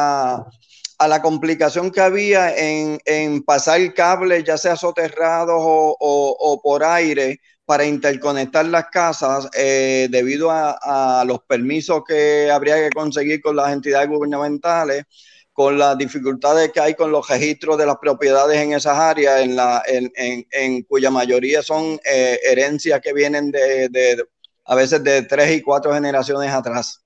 la, 0.99 1.23
complicación 1.23 1.91
que 1.91 2.01
había 2.01 2.57
en, 2.57 3.43
pasar 3.45 3.93
cables, 3.93 4.45
ya 4.45 4.57
sea 4.57 4.77
soterrados 4.77 5.59
o, 5.61 6.61
por 6.63 6.83
aire, 6.83 7.41
para 7.67 7.85
interconectar 7.85 8.65
las 8.67 8.87
casas 8.91 9.49
eh, 9.55 10.09
debido 10.11 10.51
a, 10.51 11.21
a, 11.21 11.25
los 11.27 11.41
permisos 11.47 12.03
que 12.09 12.51
habría 12.51 12.77
que 12.77 12.91
conseguir 12.91 13.43
con 13.43 13.57
las 13.57 13.71
entidades 13.73 14.09
gubernamentales 14.09 15.05
con 15.53 15.79
las 15.79 15.99
dificultades 15.99 16.73
que 16.73 16.81
hay 16.81 16.95
con 16.95 17.13
los 17.13 17.29
registros 17.29 17.77
de 17.77 17.87
las 17.87 17.97
propiedades 17.99 18.59
en 18.59 18.73
esas 18.73 18.97
áreas, 18.97 19.43
en, 19.43 19.55
la, 19.55 19.83
en, 19.87 20.11
en, 20.51 20.83
cuya 20.85 21.11
mayoría 21.11 21.63
son 21.63 22.01
eh, 22.05 22.39
herencias 22.45 23.01
que 23.01 23.13
vienen 23.13 23.51
de, 23.51 23.89
de, 23.91 24.25
a 24.65 24.75
veces 24.75 25.05
de 25.05 25.23
tres 25.23 25.55
y 25.55 25.61
cuatro 25.61 25.93
generaciones 25.93 26.51
atrás. 26.51 27.05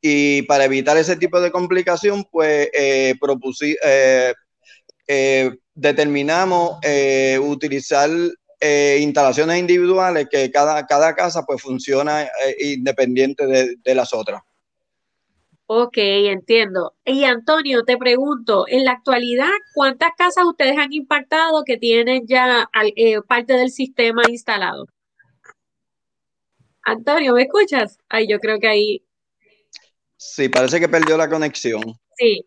Y 0.00 0.42
para 0.42 0.64
evitar 0.64 0.96
ese 0.96 1.16
tipo 1.16 1.40
de 1.40 1.50
complicación, 1.50 2.24
pues 2.30 2.68
eh, 2.72 3.14
eh, 5.08 5.50
determinamos 5.74 6.78
utilizar 7.40 8.10
instalaciones 8.98 9.58
individuales 9.58 10.26
que 10.30 10.50
cada, 10.50 10.84
cada 10.86 11.14
casa 11.14 11.44
pues 11.44 11.62
funciona 11.62 12.28
independiente 12.58 13.46
de, 13.46 13.76
de 13.82 13.94
las 13.94 14.12
otras. 14.12 14.42
Ok, 15.68 15.96
entiendo. 15.96 16.94
Y 17.04 17.24
Antonio, 17.24 17.82
te 17.82 17.96
pregunto, 17.96 18.66
en 18.68 18.84
la 18.84 18.92
actualidad, 18.92 19.50
¿cuántas 19.74 20.10
casas 20.16 20.44
ustedes 20.44 20.78
han 20.78 20.92
impactado 20.92 21.64
que 21.64 21.76
tienen 21.76 22.24
ya 22.26 22.70
eh, 22.94 23.20
parte 23.22 23.54
del 23.54 23.70
sistema 23.70 24.22
instalado? 24.28 24.86
Antonio, 26.82 27.34
¿me 27.34 27.42
escuchas? 27.42 27.98
Ay, 28.08 28.28
yo 28.28 28.38
creo 28.38 28.60
que 28.60 28.68
ahí. 28.68 29.02
Sí, 30.16 30.48
parece 30.48 30.78
que 30.78 30.88
perdió 30.88 31.16
la 31.16 31.28
conexión. 31.28 31.82
Sí. 32.16 32.46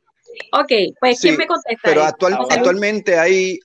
Ok, 0.54 0.72
pues 1.02 1.20
¿quién 1.20 1.36
me 1.36 1.46
contesta? 1.46 1.82
Pero 1.84 2.04
actualmente 2.04 3.20
hay, 3.20 3.60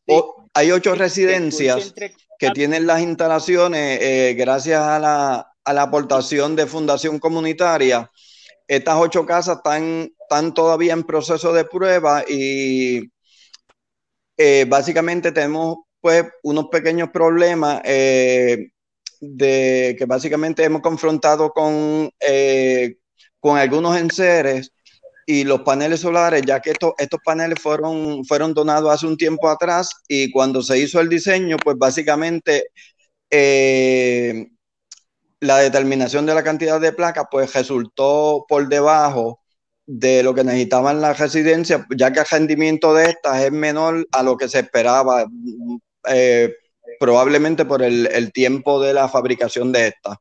hay 0.52 0.72
ocho 0.72 0.96
residencias 0.96 1.94
que 2.40 2.50
tienen 2.50 2.88
las 2.88 3.00
instalaciones 3.00 4.00
eh, 4.02 4.34
gracias 4.36 4.82
a 4.82 4.98
la, 4.98 5.52
a 5.64 5.72
la 5.72 5.82
aportación 5.82 6.56
de 6.56 6.66
Fundación 6.66 7.20
Comunitaria 7.20 8.10
estas 8.68 8.96
ocho 8.98 9.26
casas 9.26 9.58
están, 9.58 10.10
están 10.20 10.54
todavía 10.54 10.92
en 10.92 11.04
proceso 11.04 11.52
de 11.52 11.64
prueba 11.64 12.24
y 12.28 13.10
eh, 14.36 14.64
básicamente 14.68 15.32
tenemos 15.32 15.78
pues 16.00 16.24
unos 16.42 16.66
pequeños 16.70 17.10
problemas 17.10 17.80
eh, 17.84 18.68
de 19.20 19.96
que 19.98 20.04
básicamente 20.06 20.64
hemos 20.64 20.82
confrontado 20.82 21.50
con, 21.50 22.10
eh, 22.20 22.96
con 23.40 23.56
algunos 23.58 23.96
enseres 23.96 24.72
y 25.26 25.44
los 25.44 25.62
paneles 25.62 26.00
solares, 26.00 26.42
ya 26.42 26.60
que 26.60 26.72
estos, 26.72 26.92
estos 26.98 27.20
paneles 27.24 27.58
fueron, 27.60 28.24
fueron 28.26 28.52
donados 28.52 28.92
hace 28.92 29.06
un 29.06 29.16
tiempo 29.16 29.48
atrás 29.48 29.90
y 30.06 30.30
cuando 30.30 30.62
se 30.62 30.78
hizo 30.78 31.00
el 31.00 31.08
diseño, 31.08 31.56
pues 31.56 31.78
básicamente 31.78 32.64
la 35.44 35.58
determinación 35.58 36.26
de 36.26 36.34
la 36.34 36.42
cantidad 36.42 36.80
de 36.80 36.92
placas 36.92 37.26
pues 37.30 37.52
resultó 37.54 38.44
por 38.48 38.68
debajo 38.68 39.40
de 39.86 40.22
lo 40.22 40.34
que 40.34 40.44
necesitaban 40.44 41.00
las 41.00 41.18
residencias, 41.18 41.82
ya 41.96 42.12
que 42.12 42.20
el 42.20 42.26
rendimiento 42.30 42.94
de 42.94 43.10
estas 43.10 43.42
es 43.42 43.52
menor 43.52 44.06
a 44.12 44.22
lo 44.22 44.36
que 44.36 44.48
se 44.48 44.60
esperaba. 44.60 45.26
Eh, 46.08 46.54
probablemente 46.98 47.64
por 47.64 47.82
el, 47.82 48.32
tiempo 48.32 48.80
de 48.80 48.94
la 48.94 49.08
fabricación 49.08 49.72
de 49.72 49.88
esta. 49.88 50.18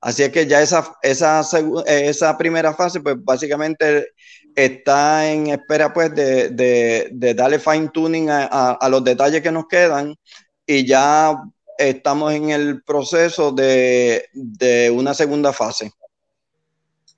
Así 0.00 0.22
es 0.22 0.30
que 0.30 0.46
ya 0.46 0.62
esa, 0.62 0.94
esa, 1.02 1.42
esa 1.86 2.38
primera 2.38 2.74
fase, 2.74 3.00
pues 3.00 3.16
básicamente 3.18 4.08
está 4.54 5.30
en 5.30 5.48
espera 5.48 5.92
pues 5.92 6.14
de, 6.14 6.50
de, 6.50 7.34
darle 7.34 7.58
fine 7.58 7.88
tuning 7.88 8.30
a, 8.30 8.72
a, 8.72 8.88
los 8.88 9.04
detalles 9.04 9.42
que 9.42 9.52
nos 9.52 9.66
quedan 9.66 10.14
y 10.66 10.86
ya 10.86 11.36
estamos 11.78 12.32
en 12.32 12.50
el 12.50 12.82
proceso 12.82 13.52
de, 13.52 14.26
de 14.32 14.90
una 14.90 15.14
segunda 15.14 15.52
fase. 15.52 15.92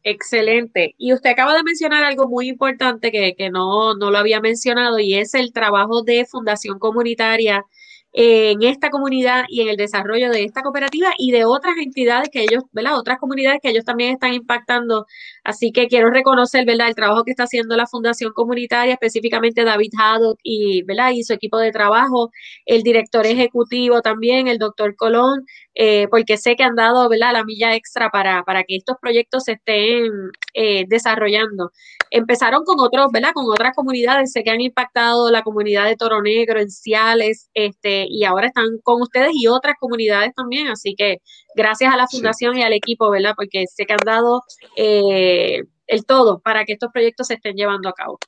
Excelente. 0.04 0.94
Y 0.96 1.12
usted 1.12 1.30
acaba 1.30 1.54
de 1.54 1.62
mencionar 1.62 2.04
algo 2.04 2.28
muy 2.28 2.48
importante 2.48 3.10
que, 3.10 3.34
que 3.36 3.50
no, 3.50 3.94
no, 3.94 4.10
lo 4.10 4.18
había 4.18 4.40
mencionado 4.40 4.98
y 4.98 5.14
es 5.14 5.34
el 5.34 5.52
trabajo 5.52 6.02
de 6.02 6.24
fundación 6.24 6.78
comunitaria 6.78 7.64
en 8.12 8.62
esta 8.62 8.90
comunidad 8.90 9.44
y 9.48 9.60
en 9.60 9.68
el 9.68 9.76
desarrollo 9.76 10.30
de 10.30 10.44
esta 10.44 10.62
cooperativa 10.62 11.10
y 11.18 11.30
de 11.30 11.44
otras 11.44 11.74
entidades 11.78 12.30
que 12.30 12.42
ellos, 12.42 12.64
¿verdad? 12.72 12.98
Otras 12.98 13.18
comunidades 13.18 13.60
que 13.62 13.70
ellos 13.70 13.84
también 13.84 14.14
están 14.14 14.32
impactando. 14.34 15.06
Así 15.44 15.72
que 15.72 15.88
quiero 15.88 16.10
reconocer, 16.10 16.64
¿verdad? 16.64 16.88
El 16.88 16.94
trabajo 16.94 17.24
que 17.24 17.30
está 17.32 17.44
haciendo 17.44 17.76
la 17.76 17.86
Fundación 17.86 18.32
Comunitaria, 18.32 18.94
específicamente 18.94 19.64
David 19.64 19.92
Haddock 19.98 20.38
y, 20.42 20.82
¿verdad? 20.84 21.12
Y 21.12 21.22
su 21.24 21.32
equipo 21.34 21.58
de 21.58 21.72
trabajo, 21.72 22.30
el 22.66 22.82
director 22.82 23.26
ejecutivo 23.26 24.00
también, 24.02 24.48
el 24.48 24.58
doctor 24.58 24.96
Colón, 24.96 25.44
eh, 25.74 26.08
porque 26.10 26.36
sé 26.36 26.56
que 26.56 26.64
han 26.64 26.74
dado 26.76 27.08
¿verdad? 27.08 27.32
la 27.32 27.44
milla 27.44 27.74
extra 27.74 28.10
para, 28.10 28.42
para 28.44 28.64
que 28.64 28.76
estos 28.76 28.96
proyectos 29.00 29.44
se 29.44 29.52
estén 29.52 30.10
eh, 30.54 30.84
desarrollando. 30.88 31.70
Empezaron 32.10 32.64
con 32.64 32.80
otros, 32.80 33.08
¿verdad? 33.12 33.30
Con 33.34 33.46
otras 33.46 33.74
comunidades, 33.74 34.32
sé 34.32 34.42
que 34.42 34.50
han 34.50 34.60
impactado 34.60 35.30
la 35.30 35.42
comunidad 35.42 35.86
de 35.86 35.96
Toro 35.96 36.22
Negro, 36.22 36.60
en 36.60 36.70
Ciales, 36.70 37.50
este, 37.54 38.06
y 38.08 38.24
ahora 38.24 38.48
están 38.48 38.78
con 38.82 39.02
ustedes 39.02 39.30
y 39.34 39.46
otras 39.46 39.74
comunidades 39.78 40.34
también, 40.34 40.68
así 40.68 40.94
que 40.96 41.18
gracias 41.54 41.92
a 41.92 41.96
la 41.96 42.06
fundación 42.06 42.56
y 42.56 42.62
al 42.62 42.72
equipo, 42.72 43.10
¿verdad? 43.10 43.34
Porque 43.36 43.64
sé 43.66 43.84
que 43.86 43.92
han 43.92 44.04
dado 44.04 44.42
eh, 44.76 45.62
el 45.86 46.06
todo 46.06 46.40
para 46.40 46.64
que 46.64 46.74
estos 46.74 46.90
proyectos 46.92 47.26
se 47.26 47.34
estén 47.34 47.56
llevando 47.56 47.88
a 47.88 47.92
cabo. 47.92 48.18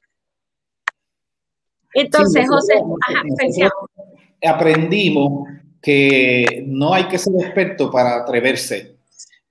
Entonces, 1.94 2.48
José, 2.48 2.74
aprendimos 4.46 5.48
que 5.82 6.64
no 6.66 6.94
hay 6.94 7.04
que 7.08 7.18
ser 7.18 7.32
experto 7.40 7.90
para 7.90 8.16
atreverse, 8.16 8.96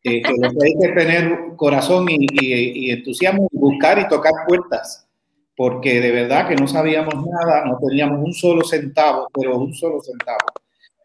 eh, 0.04 0.22
que 0.22 0.30
hay 0.32 0.74
que 0.80 0.94
tener 0.94 1.38
corazón 1.58 2.08
y, 2.10 2.90
entusiasmo 2.90 3.50
y 3.52 3.58
buscar 3.58 4.00
y 4.00 4.08
tocar 4.08 4.32
puertas, 4.48 5.08
porque 5.56 6.00
de 6.00 6.12
verdad 6.12 6.48
que 6.48 6.56
no 6.56 6.68
sabíamos 6.68 7.14
nada, 7.16 7.66
no 7.66 7.78
teníamos 7.86 8.24
un 8.24 8.34
solo 8.34 8.64
centavo, 8.64 9.28
pero 9.34 9.58
un 9.58 9.74
solo 9.74 10.02
centavo. 10.02 10.48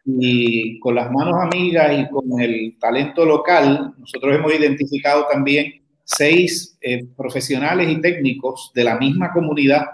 Y 0.07 0.79
con 0.81 0.95
las 0.95 1.11
manos 1.11 1.35
amigas 1.41 1.99
y 1.99 2.09
con 2.09 2.41
el 2.41 2.79
talento 2.79 3.25
local, 3.25 3.95
nosotros 3.99 4.37
hemos 4.37 4.55
identificado 4.55 5.27
también 5.27 5.83
seis 6.05 6.77
eh, 6.81 7.05
profesionales 7.17 7.89
y 7.91 8.01
técnicos 8.01 8.71
de 8.75 8.85
la 8.85 8.97
misma 8.97 9.33
comunidad. 9.33 9.87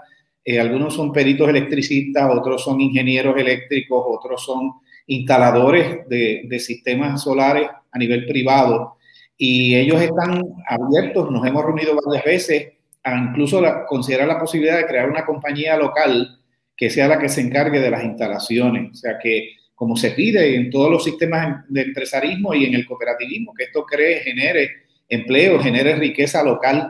Eh, 0.43 0.59
algunos 0.59 0.93
son 0.93 1.11
peritos 1.11 1.49
electricistas, 1.49 2.29
otros 2.29 2.63
son 2.63 2.81
ingenieros 2.81 3.35
eléctricos, 3.37 4.03
otros 4.05 4.43
son 4.43 4.73
instaladores 5.07 6.07
de, 6.07 6.43
de, 6.47 6.59
sistemas 6.59 7.23
solares 7.23 7.67
a 7.91 7.97
nivel 7.97 8.25
privado 8.25 8.97
y 9.37 9.75
ellos 9.75 10.01
están 10.01 10.43
abiertos, 10.67 11.31
nos 11.31 11.45
hemos 11.47 11.65
reunido 11.65 11.95
varias 12.05 12.23
veces 12.23 12.73
a 13.03 13.17
incluso 13.17 13.61
considerar 13.87 14.27
la 14.27 14.39
posibilidad 14.39 14.77
de 14.77 14.85
crear 14.85 15.09
una 15.09 15.25
compañía 15.25 15.75
local 15.77 16.39
que 16.75 16.89
sea 16.89 17.07
la 17.07 17.17
que 17.17 17.29
se 17.29 17.41
encargue 17.41 17.79
de 17.79 17.89
las 17.89 18.03
instalaciones, 18.03 18.91
o 18.91 18.93
sea 18.93 19.17
que 19.17 19.55
como 19.73 19.95
se 19.95 20.11
pide 20.11 20.55
en 20.55 20.69
todos 20.69 20.91
los 20.91 21.03
sistemas 21.03 21.65
de 21.67 21.81
empresarismo 21.81 22.53
y 22.53 22.65
en 22.65 22.75
el 22.75 22.85
cooperativismo, 22.85 23.51
que 23.55 23.63
esto 23.63 23.83
cree, 23.83 24.19
genere 24.19 24.69
empleo, 25.09 25.59
genere 25.59 25.95
riqueza 25.95 26.43
local 26.43 26.87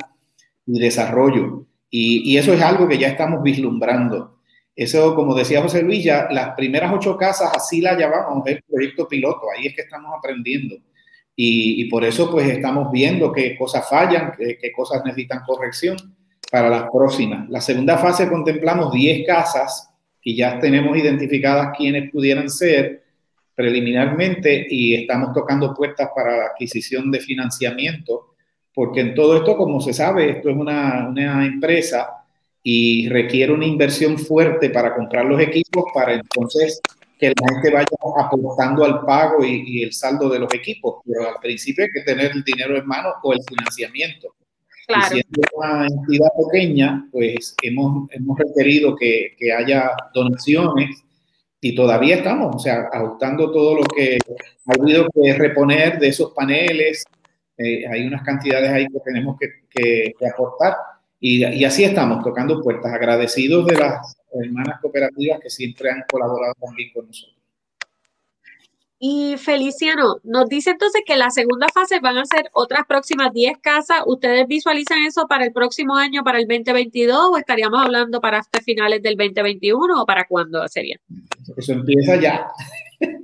y 0.65 0.78
desarrollo. 0.78 1.65
Y, 1.89 2.34
y 2.34 2.38
eso 2.38 2.54
es 2.54 2.62
algo 2.62 2.89
que 2.89 2.97
ya 2.97 3.08
estamos 3.08 3.41
vislumbrando. 3.43 4.41
Eso, 4.75 5.15
como 5.15 5.36
decía 5.36 5.62
José 5.62 5.84
Luis, 5.84 6.04
ya 6.04 6.28
las 6.32 6.49
primeras 6.56 6.91
ocho 6.93 7.15
casas, 7.15 7.52
así 7.56 7.80
la 7.80 7.97
llamamos, 7.97 8.45
el 8.47 8.62
proyecto 8.63 9.08
piloto, 9.08 9.43
ahí 9.56 9.67
es 9.67 9.75
que 9.75 9.84
estamos 9.84 10.12
aprendiendo. 10.17 10.75
Y, 11.43 11.86
por 11.86 12.06
eso 12.06 12.30
pues 12.30 12.47
estamos 12.47 12.91
viendo 12.91 13.32
qué 13.32 13.58
cosas 13.58 13.89
fallan, 13.89 14.34
qué, 14.38 14.71
cosas 14.71 15.01
necesitan 15.04 15.41
corrección 15.43 15.97
para 16.51 16.69
las 16.69 16.84
próximas. 16.91 17.49
La 17.49 17.60
segunda 17.60 17.97
fase 17.97 18.30
contemplamos 18.30 18.93
10 18.93 19.25
casas 19.25 19.89
y 20.21 20.36
ya 20.36 20.60
tenemos 20.60 20.95
identificadas 20.95 21.75
quiénes 21.75 22.12
pudieran 22.12 22.47
ser 22.47 23.01
preliminarmente 23.56 24.67
y 24.69 24.93
estamos 24.93 25.34
tocando 25.34 25.73
puertas 25.73 26.10
para 26.15 26.38
la 26.38 26.45
adquisición 26.45 27.10
de 27.10 27.19
financiamiento, 27.19 28.36
porque 28.71 28.99
en 28.99 29.15
todo 29.15 29.38
esto, 29.38 29.58
como 29.58 29.82
se 29.82 29.93
sabe, 29.93 30.30
esto 30.30 30.49
es 30.51 30.56
una, 30.56 31.08
una 31.10 31.43
empresa 31.43 32.23
y 32.62 33.10
requiere 33.10 33.51
una 33.51 33.65
inversión 33.65 34.19
fuerte 34.19 34.69
para 34.69 34.93
comprar 34.93 35.25
los 35.25 35.41
equipos 35.41 35.86
para 35.91 36.13
entonces 36.13 36.80
que 37.21 37.27
la 37.27 37.53
gente 37.53 37.69
vaya 37.69 37.86
aportando 38.17 38.84
al 38.84 39.05
pago 39.05 39.45
y, 39.45 39.84
el 39.84 39.93
saldo 39.93 40.27
de 40.27 40.39
los 40.39 40.51
equipos. 40.55 41.01
Pero 41.05 41.29
al 41.29 41.39
principio 41.39 41.86
hay 41.86 41.91
que 41.91 42.01
tener 42.01 42.31
el 42.31 42.43
dinero 42.43 42.75
en 42.75 42.88
mano 42.88 43.10
o 43.21 43.34
el 43.34 43.39
financiamiento. 43.47 44.34
Claro. 44.88 45.15
Y 45.15 45.21
siendo 45.21 45.41
una 45.53 45.86
entidad 45.86 46.29
pequeña, 46.51 47.07
pues 47.12 47.55
hemos, 47.62 48.10
hemos 48.12 48.39
requerido 48.39 48.95
que, 48.95 49.36
que, 49.38 49.53
haya 49.53 49.91
donaciones 50.15 51.03
y 51.62 51.75
todavía 51.75 52.15
estamos, 52.15 52.55
o 52.55 52.60
sea, 52.60 52.89
ajustando 52.91 53.51
todo 53.51 53.75
lo 53.75 53.84
que 53.84 54.17
ha 54.65 54.81
habido 54.81 55.07
que 55.13 55.34
reponer 55.36 55.99
de 55.99 56.07
esos 56.07 56.31
paneles. 56.31 57.03
Eh, 57.55 57.86
hay 57.88 58.07
unas 58.07 58.23
cantidades 58.23 58.71
ahí 58.71 58.88
que 58.88 58.99
tenemos 59.05 59.38
que, 59.39 59.47
que, 59.69 60.13
que 60.17 60.27
aportar 60.27 60.75
y, 61.23 61.63
así 61.63 61.84
estamos, 61.84 62.23
tocando 62.23 62.60
puertas, 62.62 62.91
agradecidos 62.91 63.67
de 63.67 63.77
las 63.77 64.17
hermanas 64.34 64.81
cooperativas 64.81 65.39
que 65.39 65.51
siempre 65.51 65.91
han 65.91 66.03
colaborado 66.10 66.55
también 66.60 66.89
con 66.91 67.05
nosotros. 67.05 67.38
Y 68.97 69.36
Feliciano, 69.38 70.17
nos 70.23 70.47
dice 70.49 70.71
entonces 70.71 71.01
que 71.05 71.15
la 71.15 71.29
segunda 71.29 71.67
fase 71.73 71.99
van 71.99 72.17
a 72.17 72.25
ser 72.25 72.49
otras 72.53 72.86
próximas 72.88 73.31
10 73.34 73.57
casas. 73.60 74.01
¿Ustedes 74.05 74.47
visualizan 74.47 75.03
eso 75.07 75.27
para 75.27 75.45
el 75.45 75.53
próximo 75.53 75.95
año, 75.95 76.23
para 76.23 76.39
el 76.39 76.47
2022, 76.47 77.29
o 77.31 77.38
estaríamos 77.38 77.84
hablando 77.84 78.19
para 78.19 78.39
hasta 78.39 78.60
finales 78.62 79.01
del 79.01 79.15
2021 79.15 80.01
o 80.01 80.05
para 80.05 80.25
cuándo 80.25 80.67
sería? 80.67 80.99
Eso 81.55 81.73
empieza 81.73 82.15
ya. 82.19 82.47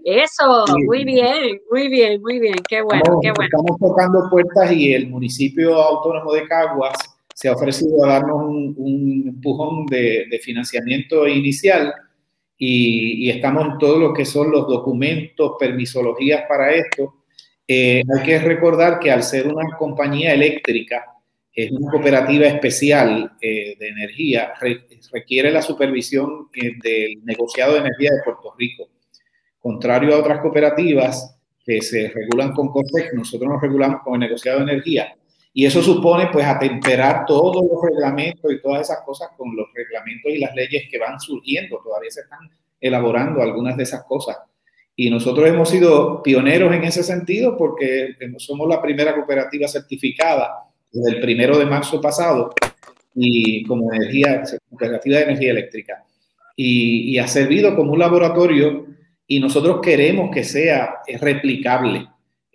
Eso, 0.04 0.66
muy 0.86 1.04
bien, 1.04 1.60
muy 1.72 1.88
bien, 1.88 2.22
muy 2.22 2.40
bien, 2.40 2.56
qué 2.68 2.82
bueno, 2.82 3.20
qué 3.22 3.32
bueno. 3.36 3.50
Estamos 3.58 3.80
tocando 3.80 4.30
puertas 4.32 4.72
y 4.72 4.94
el 4.94 5.08
municipio 5.08 5.76
autónomo 5.76 6.34
de 6.34 6.48
Caguas 6.48 7.17
se 7.38 7.48
ha 7.48 7.54
ofrecido 7.54 8.04
a 8.04 8.14
darnos 8.14 8.48
un, 8.78 9.26
empujón 9.28 9.86
de, 9.86 10.40
financiamiento 10.42 11.28
inicial 11.28 11.94
y, 12.58 13.30
estamos 13.30 13.64
en 13.64 13.78
todo 13.78 14.00
lo 14.00 14.12
que 14.12 14.26
son 14.26 14.50
los 14.50 14.68
documentos, 14.68 15.52
permisologías 15.60 16.46
para 16.50 16.74
esto. 16.74 17.26
Eh, 17.68 18.02
hay 18.02 18.24
que 18.26 18.40
recordar 18.40 18.98
que 18.98 19.12
al 19.12 19.22
ser 19.22 19.48
una 19.48 19.78
compañía 19.78 20.34
eléctrica, 20.34 21.06
es 21.54 21.72
una 21.72 21.92
cooperativa 21.92 22.48
especial 22.48 23.32
eh, 23.40 23.76
de 23.78 23.88
energía, 23.88 24.54
requiere 25.12 25.52
la 25.52 25.62
supervisión 25.62 26.48
eh, 26.56 26.72
del 26.82 27.24
negociado 27.24 27.74
de 27.74 27.80
energía 27.82 28.14
de 28.14 28.24
Puerto 28.26 28.56
Rico. 28.58 28.90
Contrario 29.60 30.16
a 30.16 30.20
otras 30.20 30.40
cooperativas 30.40 31.38
que 31.64 31.84
se 31.84 32.10
regulan 32.10 32.54
con 32.54 32.70
CORTEX, 32.70 33.14
nosotros 33.14 33.48
nos 33.48 33.62
regulamos 33.62 34.02
con 34.04 34.16
el 34.16 34.22
negociado 34.22 34.66
de 34.66 34.72
energía 34.72 35.14
y 35.54 35.66
eso 35.66 35.82
supone 35.82 36.28
pues 36.32 36.46
atemperar 36.46 37.26
todos 37.26 37.66
los 37.66 37.82
reglamentos 37.82 38.52
y 38.52 38.62
todas 38.62 38.82
esas 38.82 39.00
cosas 39.04 39.30
con 39.36 39.56
los 39.56 39.68
reglamentos 39.74 40.32
y 40.32 40.38
las 40.38 40.54
leyes 40.56 40.84
que 40.90 41.00
van 41.00 41.20
surgiendo. 41.20 41.80
Todavía 41.84 42.12
se 42.12 42.22
están 42.22 42.50
elaborando 42.80 43.42
algunas 43.42 43.76
de 43.76 43.84
esas 43.84 44.04
cosas. 44.04 44.38
Y 44.96 45.10
nosotros 45.10 45.48
hemos 45.48 45.70
sido 45.70 46.22
pioneros 46.22 46.74
en 46.74 46.84
ese 46.84 47.04
sentido 47.04 47.58
porque 47.58 48.16
somos 48.38 48.68
la 48.68 48.82
primera 48.82 49.16
cooperativa 49.16 49.68
certificada 49.68 50.64
desde 50.92 51.18
el 51.18 51.22
primero 51.22 51.58
de 51.58 51.66
marzo 51.66 52.00
pasado 52.02 52.54
y 53.16 53.64
como 53.66 53.92
energía, 53.94 54.44
cooperativa 54.70 55.18
de 55.18 55.24
energía 55.24 55.52
eléctrica. 55.52 56.04
Y, 56.56 57.14
y 57.14 57.18
ha 57.20 57.28
servido 57.28 57.76
como 57.76 57.94
un 57.94 58.00
laboratorio 58.00 58.86
y 59.28 59.40
nosotros 59.40 59.80
queremos 59.82 60.30
que 60.32 60.44
sea 60.44 60.98
replicable 61.20 62.08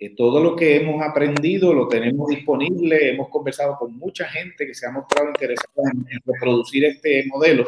todo 0.09 0.41
lo 0.43 0.55
que 0.55 0.77
hemos 0.77 1.01
aprendido 1.01 1.73
lo 1.73 1.87
tenemos 1.87 2.27
disponible, 2.27 3.11
hemos 3.11 3.29
conversado 3.29 3.77
con 3.77 3.97
mucha 3.97 4.25
gente 4.25 4.65
que 4.67 4.73
se 4.73 4.85
ha 4.85 4.91
mostrado 4.91 5.29
interesada 5.29 5.91
en, 5.93 6.05
reproducir 6.25 6.85
este 6.85 7.25
modelo 7.27 7.65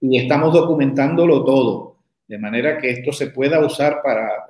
y 0.00 0.18
estamos 0.18 0.52
documentándolo 0.52 1.44
todo, 1.44 1.96
de 2.28 2.38
manera 2.38 2.78
que 2.78 2.90
esto 2.90 3.12
se 3.12 3.28
pueda 3.28 3.64
usar 3.64 4.02
para 4.02 4.48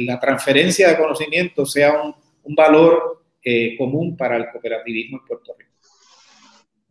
la 0.00 0.20
transferencia 0.20 0.88
de 0.88 0.96
conocimiento 0.96 1.66
sea 1.66 2.02
un, 2.02 2.54
valor 2.54 3.22
eh, 3.42 3.76
común 3.76 4.16
para 4.16 4.36
el 4.36 4.50
cooperativismo 4.50 5.18
en 5.18 5.24
Puerto 5.26 5.54
Rico. 5.58 5.73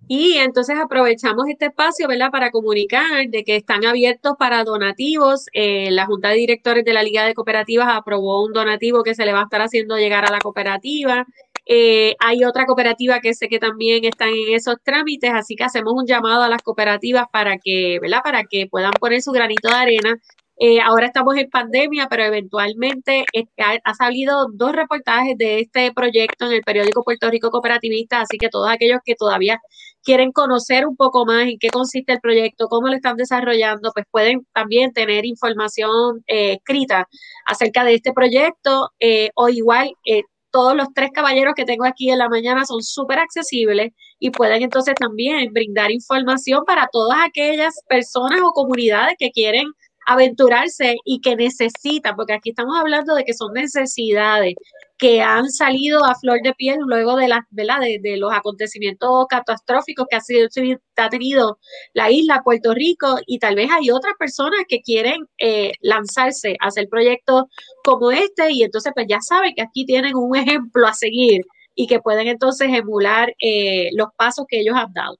Y 0.07 0.33
entonces 0.33 0.77
aprovechamos 0.77 1.45
este 1.47 1.67
espacio, 1.67 2.07
¿verdad?, 2.07 2.29
para 2.29 2.51
comunicar 2.51 3.27
de 3.29 3.43
que 3.43 3.55
están 3.55 3.85
abiertos 3.85 4.33
para 4.37 4.63
donativos. 4.63 5.45
Eh, 5.53 5.91
la 5.91 6.05
Junta 6.05 6.29
de 6.29 6.35
Directores 6.35 6.83
de 6.83 6.93
la 6.93 7.03
Liga 7.03 7.25
de 7.25 7.33
Cooperativas 7.33 7.87
aprobó 7.89 8.43
un 8.43 8.53
donativo 8.53 9.03
que 9.03 9.15
se 9.15 9.25
le 9.25 9.33
va 9.33 9.41
a 9.41 9.43
estar 9.43 9.61
haciendo 9.61 9.97
llegar 9.97 10.25
a 10.25 10.31
la 10.31 10.39
cooperativa. 10.39 11.25
Eh, 11.65 12.15
hay 12.19 12.43
otra 12.43 12.65
cooperativa 12.65 13.21
que 13.21 13.33
sé 13.33 13.47
que 13.47 13.59
también 13.59 14.03
están 14.03 14.29
en 14.29 14.53
esos 14.53 14.75
trámites, 14.83 15.31
así 15.33 15.55
que 15.55 15.63
hacemos 15.63 15.93
un 15.93 16.05
llamado 16.05 16.43
a 16.43 16.49
las 16.49 16.61
cooperativas 16.61 17.25
para 17.31 17.57
que, 17.57 17.99
¿verdad? 18.01 18.19
Para 18.23 18.43
que 18.43 18.67
puedan 18.67 18.91
poner 18.99 19.21
su 19.21 19.31
granito 19.31 19.69
de 19.69 19.75
arena. 19.75 20.19
Eh, 20.65 20.79
ahora 20.79 21.07
estamos 21.07 21.35
en 21.35 21.49
pandemia, 21.49 22.07
pero 22.09 22.23
eventualmente 22.23 23.25
ha, 23.57 23.77
ha, 23.83 23.93
salido 23.95 24.47
dos 24.53 24.71
reportajes 24.71 25.37
de 25.37 25.59
este 25.59 25.91
proyecto 25.91 26.45
en 26.45 26.53
el 26.53 26.61
periódico 26.61 27.03
Puerto 27.03 27.29
Rico 27.29 27.51
Cooperativista, 27.51 28.21
así 28.21 28.37
que 28.37 28.47
todos 28.47 28.69
aquellos 28.71 28.99
que 29.03 29.15
todavía 29.15 29.59
quieren 30.03 30.31
conocer 30.31 30.87
un 30.87 30.95
poco 30.95 31.25
más 31.25 31.47
en 31.47 31.57
qué 31.59 31.67
consiste 31.67 32.13
el 32.13 32.21
proyecto, 32.21 32.69
cómo 32.69 32.87
lo 32.87 32.95
están 32.95 33.17
desarrollando, 33.17 33.91
pues 33.93 34.05
pueden 34.09 34.47
también 34.53 34.93
tener 34.93 35.25
información 35.25 36.23
eh, 36.27 36.53
escrita 36.53 37.09
acerca 37.45 37.83
de 37.83 37.95
este 37.95 38.13
proyecto 38.13 38.91
eh, 39.01 39.31
o 39.35 39.49
igual 39.49 39.91
todos 40.49 40.75
los 40.77 40.87
tres 40.93 41.09
caballeros 41.11 41.55
que 41.55 41.65
tengo 41.65 41.83
aquí 41.83 42.09
en 42.11 42.19
la 42.19 42.29
mañana 42.29 42.63
son 42.63 42.83
súper 42.83 43.19
accesibles 43.19 43.91
y 44.19 44.29
pueden 44.29 44.61
entonces 44.61 44.93
también 44.95 45.51
brindar 45.51 45.91
información 45.91 46.63
para 46.65 46.87
todas 46.89 47.17
aquellas 47.21 47.73
personas 47.89 48.39
o 48.43 48.53
comunidades 48.53 49.15
que 49.19 49.31
quieren 49.31 49.65
aventurarse 50.05 50.95
y 51.05 51.21
que 51.21 51.35
necesitan, 51.35 52.15
porque 52.15 52.33
aquí 52.33 52.49
estamos 52.49 52.77
hablando 52.77 53.15
de 53.15 53.23
que 53.23 53.33
son 53.33 53.53
necesidades 53.53 54.55
que 54.97 55.21
han 55.21 55.49
salido 55.49 56.05
a 56.05 56.15
flor 56.15 56.39
de 56.43 56.53
piel 56.53 56.77
luego 56.85 57.15
de, 57.17 57.27
la, 57.27 57.45
De, 57.51 57.99
de 58.01 58.17
los 58.17 58.31
acontecimientos 58.31 59.25
catastróficos 59.27 60.05
que 60.09 60.15
ha, 60.15 60.21
sido, 60.21 60.47
ha 60.95 61.09
tenido 61.09 61.57
la 61.93 62.11
isla 62.11 62.41
Puerto 62.43 62.73
Rico 62.73 63.17
y 63.25 63.39
tal 63.39 63.55
vez 63.55 63.69
hay 63.71 63.89
otras 63.89 64.13
personas 64.17 64.61
que 64.67 64.81
quieren 64.81 65.25
eh, 65.39 65.73
lanzarse 65.81 66.55
a 66.61 66.67
hacer 66.67 66.87
proyectos 66.89 67.43
como 67.83 68.11
este 68.11 68.51
y 68.51 68.63
entonces 68.63 68.93
pues 68.95 69.07
ya 69.09 69.19
saben 69.19 69.53
que 69.55 69.63
aquí 69.63 69.85
tienen 69.85 70.15
un 70.15 70.35
ejemplo 70.37 70.87
a 70.87 70.93
seguir 70.93 71.41
y 71.75 71.87
que 71.87 71.99
pueden 71.99 72.27
entonces 72.27 72.69
emular 72.71 73.33
eh, 73.41 73.89
los 73.93 74.09
pasos 74.15 74.45
que 74.47 74.59
ellos 74.61 74.75
han 74.75 74.93
dado. 74.93 75.17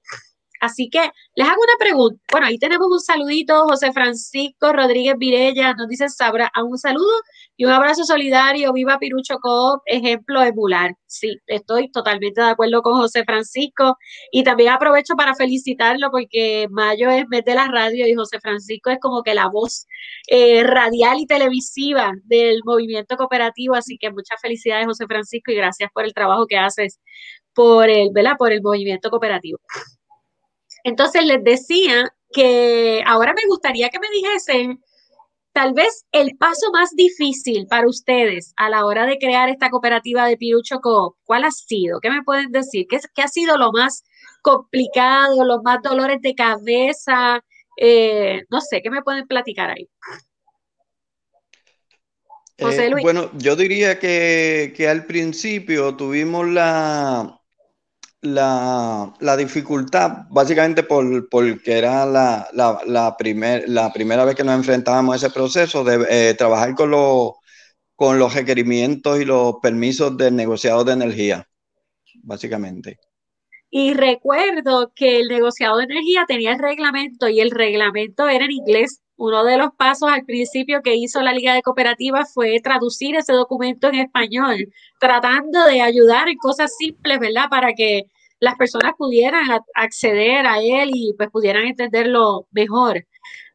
Así 0.64 0.90
que 0.90 1.12
les 1.36 1.46
hago 1.46 1.62
una 1.62 1.78
pregunta. 1.78 2.24
Bueno, 2.32 2.48
ahí 2.48 2.58
tenemos 2.58 2.88
un 2.90 3.02
saludito, 3.02 3.66
José 3.68 3.92
Francisco 3.92 4.72
Rodríguez 4.72 5.16
Virella, 5.18 5.74
nos 5.74 5.90
dice 5.90 6.08
Sabra, 6.08 6.50
a 6.54 6.64
un 6.64 6.78
saludo 6.78 7.12
y 7.58 7.66
un 7.66 7.72
abrazo 7.74 8.06
solidario, 8.06 8.72
viva 8.72 8.98
Pirucho 8.98 9.40
Coop, 9.42 9.82
ejemplo 9.86 10.42
emular. 10.42 10.96
Sí, 11.06 11.36
estoy 11.48 11.92
totalmente 11.92 12.40
de 12.40 12.48
acuerdo 12.48 12.82
con 12.82 12.94
José 12.94 13.26
Francisco 13.26 13.98
y 14.32 14.44
también 14.46 14.70
aprovecho 14.70 15.16
para 15.18 15.36
felicitarlo 15.36 16.10
porque 16.12 16.68
Mayo 16.72 17.10
es 17.10 17.28
mes 17.28 17.44
la 17.46 17.68
radio 17.68 18.08
y 18.08 18.16
José 18.16 18.40
Francisco 18.40 18.90
es 18.90 19.00
como 19.02 19.22
que 19.22 19.34
la 19.34 19.50
voz 19.50 19.86
eh, 20.30 20.64
radial 20.64 21.20
y 21.20 21.26
televisiva 21.28 22.14
del 22.24 22.62
movimiento 22.64 23.18
cooperativo, 23.18 23.76
así 23.76 23.98
que 23.98 24.12
muchas 24.12 24.40
felicidades 24.42 24.86
José 24.86 25.08
Francisco 25.08 25.52
y 25.52 25.56
gracias 25.56 25.90
por 25.94 26.06
el 26.06 26.14
trabajo 26.14 26.48
que 26.48 26.58
haces 26.58 27.02
por 27.54 27.90
el, 27.90 28.12
¿verdad? 28.14 28.36
por 28.38 28.54
el 28.54 28.62
movimiento 28.62 29.10
cooperativo. 29.10 29.60
Entonces 30.84 31.26
les 31.26 31.44
decía 31.44 32.14
que 32.32 33.04
ahora 33.06 33.34
me 33.34 33.48
gustaría 33.48 33.90
que 33.90 34.00
me 34.00 34.10
dijesen 34.10 34.82
tal 35.54 35.74
vez 35.74 36.06
el 36.12 36.36
paso 36.38 36.72
más 36.72 36.90
difícil 36.96 37.68
para 37.68 37.88
ustedes 37.88 38.54
a 38.58 38.70
la 38.70 38.86
hora 38.86 39.06
de 39.06 39.20
crear 39.20 39.50
esta 39.50 39.70
cooperativa 39.70 40.26
de 40.26 40.36
Pirucho 40.36 40.80
Co. 40.80 41.16
¿Cuál 41.24 41.44
ha 41.46 41.52
sido? 41.52 42.00
¿Qué 42.02 42.10
me 42.10 42.24
pueden 42.24 42.52
decir? 42.52 42.88
¿Qué, 42.90 43.00
qué 43.14 43.22
ha 43.22 43.28
sido 43.28 43.58
lo 43.58 43.72
más 43.72 44.04
complicado, 44.42 45.46
los 45.46 45.62
más 45.64 45.82
dolores 45.82 46.18
de 46.22 46.34
cabeza? 46.34 47.44
Eh, 47.78 48.42
no 48.50 48.62
sé, 48.62 48.82
¿qué 48.82 48.90
me 48.90 49.04
pueden 49.04 49.28
platicar 49.28 49.70
ahí? 49.70 49.88
José 52.60 52.88
eh, 52.88 52.90
Luis. 52.90 53.04
bueno, 53.04 53.30
yo 53.34 53.56
diría 53.56 54.00
que, 54.00 54.74
que 54.76 54.88
al 54.88 55.06
principio 55.06 55.96
tuvimos 55.96 56.48
la, 56.48 57.43
la, 58.24 59.14
la, 59.20 59.38
dificultad, 59.38 60.26
básicamente 60.30 60.84
por, 60.84 61.30
porque 61.30 61.78
era 61.78 62.06
la, 62.06 62.48
la, 62.54 62.80
la, 62.86 63.16
primer, 63.18 63.68
la 63.68 63.92
primera 63.94 64.26
vez 64.26 64.36
que 64.36 64.44
nos 64.44 64.56
enfrentábamos 64.56 65.14
a 65.14 65.18
ese 65.18 65.34
proceso 65.34 65.84
de 65.84 66.06
eh, 66.10 66.34
trabajar 66.34 66.74
con, 66.74 66.90
los 66.92 67.34
con 67.96 68.18
los 68.18 68.34
requerimientos 68.34 69.22
y 69.22 69.26
los 69.26 69.56
permisos 69.62 70.18
del 70.18 70.36
negociado 70.36 70.84
de 70.84 70.94
energía, 70.94 71.48
básicamente. 72.24 72.98
Y 73.70 73.94
recuerdo 73.94 74.94
que 74.96 75.20
el 75.20 75.28
negociado 75.28 75.78
de 75.78 75.86
energía 75.86 76.26
tenía 76.28 76.54
el 76.54 76.60
reglamento 76.60 77.28
y 77.28 77.40
el 77.40 77.52
reglamento 77.52 78.28
era 78.28 78.46
en 78.46 78.52
inglés. 78.52 79.03
Uno 79.24 79.46
de 79.46 79.58
los 79.58 79.70
pasos 79.78 80.10
al 80.12 80.26
principio 80.26 80.82
que 80.82 80.96
hizo 80.96 81.22
la 81.22 81.32
Liga 81.32 81.54
de 81.54 81.62
Cooperativas 81.62 82.34
fue 82.34 82.60
traducir 82.62 83.16
ese 83.16 83.32
documento 83.32 83.88
en 83.88 83.96
español, 83.96 84.68
tratando 85.00 85.64
de 85.64 85.80
ayudar 85.80 86.28
en 86.28 86.36
cosas 86.36 86.76
simples, 86.78 87.20
¿verdad? 87.20 87.46
Para 87.50 87.72
que 87.72 88.08
las 88.42 88.56
personas 88.56 88.96
pudieran 88.98 89.46
acceder 89.76 90.46
a 90.46 90.60
él 90.60 90.90
y 90.94 91.14
pues 91.14 91.30
pudieran 91.30 91.64
entenderlo 91.64 92.48
mejor. 92.52 93.06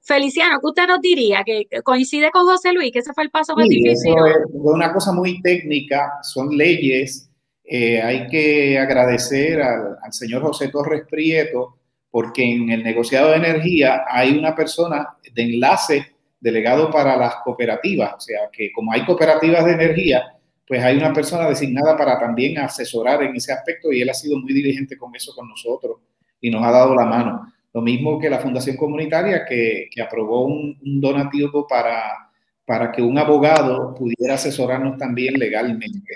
Feliciano, 0.01 0.59
¿qué 0.59 0.69
usted 0.69 0.87
nos 0.89 1.03
diría? 1.03 1.43
¿Que 1.45 1.67
coincide 1.85 2.31
con 2.31 2.47
José 2.47 2.73
Luis? 2.73 2.91
¿Que 2.91 3.01
ese 3.01 3.13
fue 3.13 3.25
el 3.25 3.31
paso 3.31 3.55
más 3.55 3.69
difícil? 3.69 4.15
es 4.27 4.39
una 4.55 4.91
cosa 4.91 5.13
muy 5.13 5.43
técnica, 5.43 6.13
son 6.23 6.57
leyes. 6.57 7.31
Eh, 7.63 8.01
hay 8.01 8.27
que 8.29 8.79
agradecer 8.79 9.61
al, 9.61 9.99
al 10.03 10.13
señor 10.15 10.41
José 10.45 10.69
Torres 10.69 11.03
Prieto 11.11 11.78
porque 12.11 12.45
en 12.45 12.71
el 12.71 12.83
negociado 12.83 13.31
de 13.31 13.37
energía 13.37 14.05
hay 14.09 14.37
una 14.37 14.55
persona 14.55 15.09
de 15.33 15.43
enlace 15.43 16.07
delegado 16.41 16.91
para 16.91 17.17
las 17.17 17.37
cooperativas, 17.45 18.15
o 18.15 18.21
sea 18.21 18.41
que 18.53 18.71
como 18.73 18.93
hay 18.93 19.05
cooperativas 19.05 19.65
de 19.65 19.73
energía, 19.73 20.39
pues 20.67 20.83
hay 20.83 20.99
una 20.99 21.13
persona 21.13 21.49
designada 21.49 21.97
para 21.97 22.19
también 22.19 22.59
asesorar 22.59 23.23
en 23.23 23.35
ese 23.35 23.53
aspecto 23.53 23.91
y 23.91 24.03
él 24.03 24.11
ha 24.11 24.15
sido 24.15 24.39
muy 24.39 24.53
diligente 24.53 24.97
con 24.97 25.15
eso 25.17 25.35
con 25.35 25.49
nosotros 25.49 25.99
y 26.41 26.51
nos 26.51 26.63
ha 26.63 26.71
dado 26.71 26.95
la 26.95 27.07
mano. 27.07 27.53
Lo 27.73 27.81
mismo 27.81 28.19
que 28.19 28.31
la 28.31 28.39
Fundación 28.39 28.77
Comunitaria 28.77 29.45
que, 29.45 29.89
que 29.91 30.03
aprobó 30.03 30.45
un, 30.45 30.79
donativo 31.01 31.67
para, 31.67 32.31
para 32.65 32.93
que 32.93 33.03
un 33.03 33.17
abogado 33.19 33.95
pudiera 33.95 34.35
asesorarnos 34.35 34.99
también 34.99 35.39
legalmente. 35.39 36.15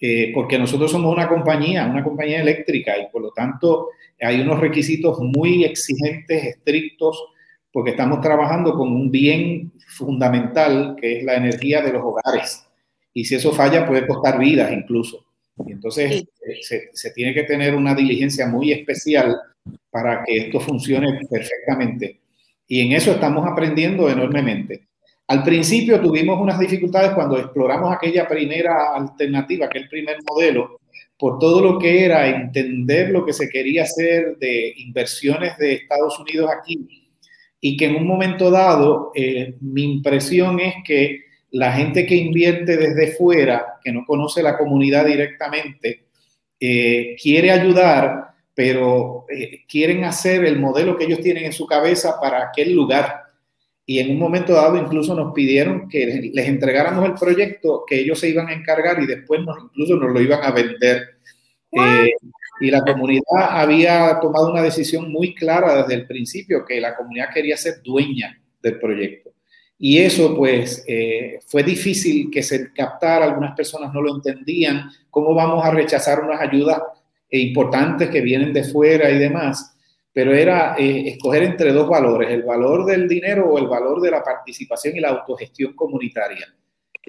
Eh, 0.00 0.30
porque 0.32 0.58
nosotros 0.58 0.92
somos 0.92 1.12
una 1.12 1.28
compañía, 1.28 1.86
una 1.86 2.04
compañía 2.04 2.40
eléctrica 2.40 2.96
y 2.96 3.08
por 3.10 3.20
lo 3.20 3.32
tanto 3.32 3.88
hay 4.20 4.40
unos 4.40 4.60
requisitos 4.60 5.18
muy 5.20 5.64
exigentes, 5.64 6.44
estrictos, 6.44 7.22
porque 7.72 7.90
estamos 7.90 8.20
trabajando 8.20 8.74
con 8.74 8.88
un 8.88 9.10
bien 9.10 9.72
fundamental 9.86 10.96
que 11.00 11.18
es 11.18 11.24
la 11.24 11.36
energía 11.36 11.82
de 11.82 11.92
los 11.92 12.02
hogares 12.02 12.68
y 13.18 13.24
si 13.24 13.34
eso 13.34 13.52
falla 13.52 13.84
puede 13.84 14.06
costar 14.06 14.38
vidas 14.38 14.72
incluso. 14.72 15.24
Y 15.66 15.72
entonces 15.72 16.22
eh, 16.22 16.88
se, 16.92 17.10
tiene 17.10 17.34
que 17.34 17.42
tener 17.42 17.74
una 17.74 17.92
diligencia 17.92 18.46
muy 18.46 18.72
especial 18.72 19.36
para 19.90 20.22
que 20.24 20.36
esto 20.36 20.60
funcione 20.60 21.18
perfectamente. 21.28 22.20
Y 22.68 22.80
en 22.80 22.92
eso 22.92 23.12
estamos 23.12 23.44
aprendiendo 23.44 24.08
enormemente. 24.08 24.88
Al 25.26 25.42
principio 25.42 26.00
tuvimos 26.00 26.40
unas 26.40 26.60
dificultades 26.60 27.10
cuando 27.10 27.38
exploramos 27.38 27.92
aquella 27.92 28.26
primera 28.28 28.94
alternativa, 28.94 29.66
aquel 29.66 29.88
primer 29.88 30.18
modelo, 30.30 30.78
por 31.18 31.38
todo 31.38 31.60
lo 31.60 31.78
que 31.78 32.04
era 32.04 32.28
entender 32.28 33.10
lo 33.10 33.26
que 33.26 33.32
se 33.32 33.48
quería 33.48 33.82
hacer 33.82 34.36
de 34.38 34.72
inversiones 34.76 35.58
de 35.58 35.74
Estados 35.74 36.18
Unidos 36.20 36.50
aquí 36.50 37.08
y 37.60 37.76
que 37.76 37.86
en 37.86 37.96
un 37.96 38.06
momento 38.06 38.50
dado 38.50 39.10
eh, 39.14 39.56
mi 39.60 39.82
impresión 39.82 40.60
es 40.60 40.74
que 40.84 41.22
la 41.50 41.72
gente 41.72 42.06
que 42.06 42.14
invierte 42.14 42.76
desde 42.76 43.16
fuera, 43.16 43.78
que 43.82 43.90
no 43.90 44.04
conoce 44.06 44.42
la 44.42 44.56
comunidad 44.56 45.06
directamente, 45.06 46.04
eh, 46.60 47.16
quiere 47.20 47.50
ayudar, 47.50 48.34
pero 48.54 49.24
eh, 49.28 49.64
quieren 49.68 50.04
hacer 50.04 50.44
el 50.44 50.58
modelo 50.58 50.96
que 50.96 51.04
ellos 51.04 51.20
tienen 51.20 51.44
en 51.44 51.52
su 51.52 51.66
cabeza 51.66 52.20
para 52.20 52.48
aquel 52.48 52.74
lugar. 52.74 53.22
Y 53.90 54.00
en 54.00 54.10
un 54.10 54.18
momento 54.18 54.52
dado 54.52 54.76
incluso 54.76 55.14
nos 55.14 55.32
pidieron 55.32 55.88
que 55.88 56.30
les 56.34 56.46
entregáramos 56.46 57.06
el 57.06 57.14
proyecto 57.14 57.84
que 57.86 58.00
ellos 58.00 58.20
se 58.20 58.28
iban 58.28 58.46
a 58.48 58.52
encargar 58.52 59.02
y 59.02 59.06
después 59.06 59.40
nos, 59.42 59.56
incluso 59.64 59.96
nos 59.96 60.12
lo 60.12 60.20
iban 60.20 60.44
a 60.44 60.50
vender. 60.50 61.16
Eh, 61.72 62.10
y 62.60 62.70
la 62.70 62.82
comunidad 62.82 63.22
había 63.48 64.18
tomado 64.20 64.52
una 64.52 64.60
decisión 64.60 65.10
muy 65.10 65.34
clara 65.34 65.74
desde 65.74 65.94
el 65.94 66.06
principio, 66.06 66.66
que 66.66 66.82
la 66.82 66.94
comunidad 66.94 67.30
quería 67.32 67.56
ser 67.56 67.80
dueña 67.82 68.38
del 68.62 68.78
proyecto. 68.78 69.30
Y 69.78 69.96
eso 69.96 70.36
pues 70.36 70.84
eh, 70.86 71.38
fue 71.46 71.62
difícil 71.62 72.30
que 72.30 72.42
se 72.42 72.70
captara, 72.74 73.24
algunas 73.24 73.56
personas 73.56 73.94
no 73.94 74.02
lo 74.02 74.16
entendían, 74.16 74.90
cómo 75.08 75.34
vamos 75.34 75.64
a 75.64 75.70
rechazar 75.70 76.20
unas 76.22 76.42
ayudas 76.42 76.82
importantes 77.30 78.10
que 78.10 78.20
vienen 78.20 78.52
de 78.52 78.64
fuera 78.64 79.10
y 79.10 79.18
demás, 79.18 79.77
pero 80.12 80.34
era 80.34 80.74
eh, 80.76 81.10
escoger 81.10 81.44
entre 81.44 81.72
dos 81.72 81.88
valores, 81.88 82.30
el 82.30 82.42
valor 82.42 82.84
del 82.86 83.08
dinero 83.08 83.48
o 83.50 83.58
el 83.58 83.68
valor 83.68 84.00
de 84.00 84.10
la 84.10 84.22
participación 84.22 84.96
y 84.96 85.00
la 85.00 85.10
autogestión 85.10 85.74
comunitaria. 85.74 86.46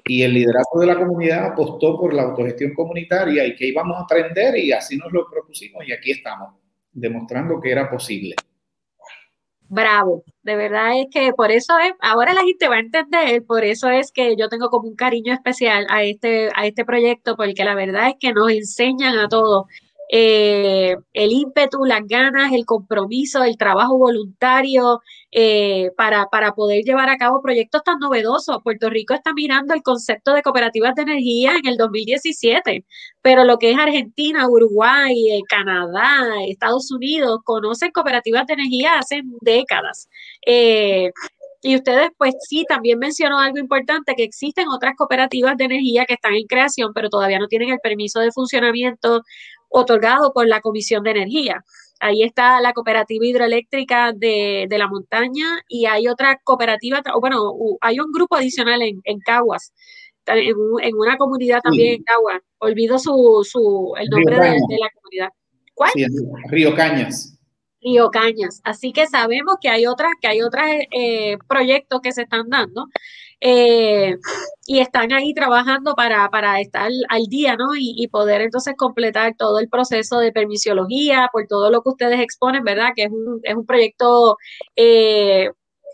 Y 0.04 0.22
el 0.22 0.32
liderazgo 0.32 0.80
de 0.80 0.86
la 0.86 0.96
comunidad 0.96 1.46
apostó 1.46 1.98
por 1.98 2.14
la 2.14 2.22
autogestión 2.22 2.72
comunitaria 2.74 3.46
y 3.46 3.54
que 3.54 3.66
íbamos 3.66 3.96
a 3.98 4.02
aprender 4.02 4.56
y 4.56 4.72
así 4.72 4.96
nos 4.96 5.12
lo 5.12 5.28
propusimos 5.30 5.86
y 5.86 5.92
aquí 5.92 6.12
estamos. 6.12 6.54
demostrando 6.92 7.60
que 7.60 7.70
era 7.70 7.88
posible. 7.88 8.34
Bravo, 9.68 10.24
de 10.42 10.56
verdad 10.56 10.98
es 10.98 11.06
que 11.12 11.32
por 11.32 11.52
eso 11.52 11.78
es, 11.78 11.92
ahora 12.00 12.34
la 12.34 12.42
gente 12.42 12.66
va 12.66 12.74
a 12.74 12.80
entender, 12.80 13.44
por 13.44 13.62
eso 13.62 13.88
es 13.88 14.10
que 14.10 14.34
yo 14.36 14.48
tengo 14.48 14.68
como 14.68 14.88
un 14.88 14.96
cariño 14.96 15.32
especial 15.32 15.86
a 15.88 16.02
este, 16.02 16.48
a 16.56 16.66
este 16.66 16.84
proyecto, 16.84 17.36
porque 17.36 17.64
la 17.64 17.76
verdad 17.76 18.08
es 18.08 18.14
que 18.18 18.32
nos 18.32 18.50
enseñan 18.50 19.16
a 19.16 19.28
todos 19.28 19.66
eh, 20.12 20.96
el 21.12 21.32
ímpetu, 21.32 21.84
las 21.84 22.00
ganas, 22.06 22.52
el 22.52 22.66
compromiso, 22.66 23.44
el 23.44 23.56
trabajo 23.56 23.96
voluntario 23.96 25.00
eh, 25.30 25.92
para, 25.96 26.26
para 26.26 26.52
poder 26.52 26.82
llevar 26.82 27.08
a 27.08 27.16
cabo 27.16 27.40
proyectos 27.40 27.82
tan 27.84 28.00
novedosos. 28.00 28.58
Puerto 28.64 28.90
Rico 28.90 29.14
está 29.14 29.32
mirando 29.32 29.72
el 29.72 29.82
concepto 29.82 30.34
de 30.34 30.42
cooperativas 30.42 30.96
de 30.96 31.02
energía 31.02 31.52
en 31.56 31.66
el 31.66 31.76
2017, 31.76 32.84
pero 33.22 33.44
lo 33.44 33.58
que 33.58 33.70
es 33.70 33.78
Argentina, 33.78 34.48
Uruguay, 34.48 35.14
eh, 35.30 35.42
Canadá, 35.48 36.10
Estados 36.48 36.90
Unidos, 36.90 37.38
conocen 37.44 37.92
cooperativas 37.92 38.46
de 38.46 38.54
energía 38.54 38.98
hace 38.98 39.22
décadas. 39.40 40.08
Y 41.62 41.76
ustedes, 41.76 42.10
pues 42.16 42.34
sí, 42.48 42.64
también 42.66 42.98
mencionó 42.98 43.38
algo 43.38 43.58
importante, 43.58 44.14
que 44.14 44.24
existen 44.24 44.68
otras 44.68 44.94
cooperativas 44.96 45.56
de 45.56 45.64
energía 45.64 46.06
que 46.06 46.14
están 46.14 46.34
en 46.34 46.46
creación, 46.46 46.92
pero 46.94 47.10
todavía 47.10 47.38
no 47.38 47.48
tienen 47.48 47.70
el 47.70 47.78
permiso 47.80 48.20
de 48.20 48.32
funcionamiento 48.32 49.22
otorgado 49.68 50.32
por 50.32 50.46
la 50.48 50.60
Comisión 50.60 51.02
de 51.02 51.10
Energía. 51.10 51.62
Ahí 52.00 52.22
está 52.22 52.62
la 52.62 52.72
cooperativa 52.72 53.26
hidroeléctrica 53.26 54.12
de, 54.14 54.66
la 54.70 54.88
montaña 54.88 55.60
y 55.68 55.84
hay 55.84 56.08
otra 56.08 56.40
cooperativa, 56.42 57.02
o 57.14 57.20
bueno, 57.20 57.52
hay 57.82 58.00
un 58.00 58.10
grupo 58.10 58.36
adicional 58.36 58.80
en, 58.80 59.02
en 59.04 59.18
Caguas, 59.20 59.74
en, 60.26 60.94
una 60.96 61.18
comunidad 61.18 61.60
también 61.60 61.96
en 61.96 62.02
Caguas. 62.04 62.40
Olvido 62.58 62.98
su, 62.98 63.46
su, 63.48 63.92
el 63.98 64.08
nombre 64.08 64.36
de, 64.36 64.78
la 64.78 64.90
comunidad. 64.94 65.28
¿Cuál? 65.74 65.90
Río 66.48 66.74
Cañas. 66.74 67.38
Río 67.82 68.10
Cañas. 68.10 68.60
Así 68.64 68.92
que 68.92 69.06
sabemos 69.06 69.56
que 69.60 69.68
hay 69.68 69.86
otras, 69.86 70.12
que 70.20 70.28
hay 70.28 70.42
otros 70.42 70.64
eh, 70.92 71.38
proyectos 71.48 72.00
que 72.02 72.12
se 72.12 72.22
están 72.22 72.48
dando. 72.48 72.86
Eh, 73.42 74.16
y 74.66 74.80
están 74.80 75.12
ahí 75.12 75.32
trabajando 75.32 75.94
para, 75.94 76.28
para 76.28 76.60
estar 76.60 76.90
al 77.08 77.22
día, 77.26 77.56
¿no? 77.56 77.70
Y, 77.74 78.06
poder 78.08 78.42
entonces 78.42 78.74
completar 78.76 79.34
todo 79.36 79.58
el 79.60 79.68
proceso 79.68 80.18
de 80.18 80.32
permisiología, 80.32 81.28
por 81.32 81.46
todo 81.46 81.70
lo 81.70 81.82
que 81.82 81.88
ustedes 81.90 82.20
exponen, 82.20 82.64
¿verdad? 82.64 82.90
Que 82.94 83.04
es 83.04 83.10
un, 83.10 83.40
es 83.42 83.54
un 83.54 83.64
proyecto 83.66 84.36
eh, 84.76 85.50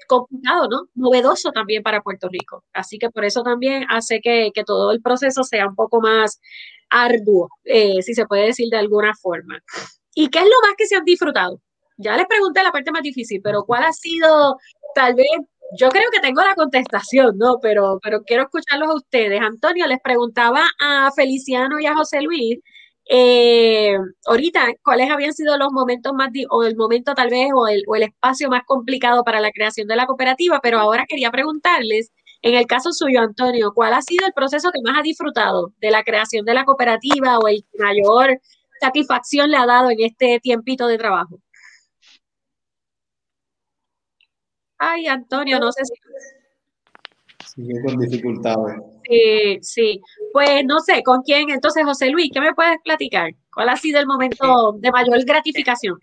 complicado, 0.08 0.68
¿no? 0.68 0.88
Novedoso 0.94 1.52
también 1.52 1.82
para 1.82 2.02
Puerto 2.02 2.28
Rico. 2.28 2.64
Así 2.72 2.98
que 2.98 3.10
por 3.10 3.24
eso 3.24 3.42
también 3.42 3.84
hace 3.90 4.20
que, 4.20 4.50
todo 4.66 4.90
el 4.92 5.00
proceso 5.02 5.44
sea 5.44 5.68
un 5.68 5.76
poco 5.76 6.00
más 6.00 6.40
arduo, 6.90 7.48
eh, 7.64 8.02
si 8.02 8.14
se 8.14 8.26
puede 8.26 8.46
decir 8.46 8.68
de 8.70 8.78
alguna 8.78 9.12
forma. 9.14 9.60
¿Y 10.14 10.28
qué 10.28 10.38
es 10.38 10.44
lo 10.44 10.66
más 10.66 10.74
que 10.76 10.86
se 10.86 10.96
han 10.96 11.04
disfrutado? 11.04 11.60
Ya 11.98 12.16
les 12.16 12.26
pregunté 12.26 12.62
la 12.62 12.72
parte 12.72 12.92
más 12.92 13.02
difícil, 13.02 13.40
pero 13.42 13.64
¿cuál 13.64 13.84
ha 13.84 13.92
sido 13.92 14.58
tal 14.94 15.14
vez 15.14 15.26
yo 15.78 15.88
creo 15.88 16.10
que 16.12 16.20
tengo 16.20 16.42
la 16.42 16.54
contestación, 16.54 17.36
¿no? 17.38 17.58
Pero, 17.60 17.98
pero 18.02 18.22
quiero 18.22 18.44
escucharlos 18.44 18.88
a 18.88 18.94
ustedes. 18.94 19.40
Antonio, 19.40 19.86
les 19.86 20.00
preguntaba 20.00 20.64
a 20.80 21.10
Feliciano 21.14 21.80
y 21.80 21.86
a 21.86 21.94
José 21.96 22.22
Luis, 22.22 22.58
eh, 23.08 23.96
ahorita, 24.26 24.66
¿cuáles 24.84 25.10
habían 25.10 25.32
sido 25.32 25.56
los 25.56 25.72
momentos 25.72 26.12
más, 26.14 26.30
o 26.50 26.64
el 26.64 26.76
momento 26.76 27.14
tal 27.14 27.30
vez, 27.30 27.50
o 27.54 27.68
el, 27.68 27.82
o 27.86 27.96
el 27.96 28.04
espacio 28.04 28.48
más 28.48 28.62
complicado 28.66 29.22
para 29.24 29.40
la 29.40 29.50
creación 29.52 29.88
de 29.88 29.96
la 29.96 30.06
cooperativa? 30.06 30.60
Pero 30.62 30.78
ahora 30.78 31.04
quería 31.08 31.30
preguntarles, 31.30 32.10
en 32.42 32.54
el 32.54 32.66
caso 32.66 32.92
suyo, 32.92 33.20
Antonio, 33.20 33.72
¿cuál 33.74 33.94
ha 33.94 34.02
sido 34.02 34.26
el 34.26 34.32
proceso 34.32 34.70
que 34.72 34.80
más 34.82 34.98
ha 34.98 35.02
disfrutado 35.02 35.72
de 35.80 35.90
la 35.90 36.04
creación 36.04 36.44
de 36.44 36.54
la 36.54 36.64
cooperativa 36.64 37.38
o 37.38 37.48
el 37.48 37.64
mayor 37.78 38.40
satisfacción 38.80 39.50
le 39.50 39.56
ha 39.56 39.66
dado 39.66 39.90
en 39.90 40.00
este 40.00 40.40
tiempito 40.40 40.86
de 40.86 40.98
trabajo? 40.98 41.40
Ay, 44.78 45.06
Antonio, 45.06 45.58
no 45.58 45.72
sé 45.72 45.82
si... 45.84 45.94
Sigue 47.54 47.82
con 47.84 47.98
dificultades. 47.98 48.76
Sí, 49.08 49.58
sí. 49.62 50.00
Pues 50.32 50.64
no 50.64 50.80
sé, 50.80 51.02
¿con 51.02 51.22
quién? 51.22 51.50
Entonces, 51.50 51.84
José 51.84 52.10
Luis, 52.10 52.30
¿qué 52.32 52.40
me 52.40 52.54
puedes 52.54 52.76
platicar? 52.84 53.30
¿Cuál 53.52 53.70
ha 53.70 53.76
sido 53.76 53.98
el 53.98 54.06
momento 54.06 54.74
de 54.78 54.90
mayor 54.90 55.24
gratificación? 55.24 55.98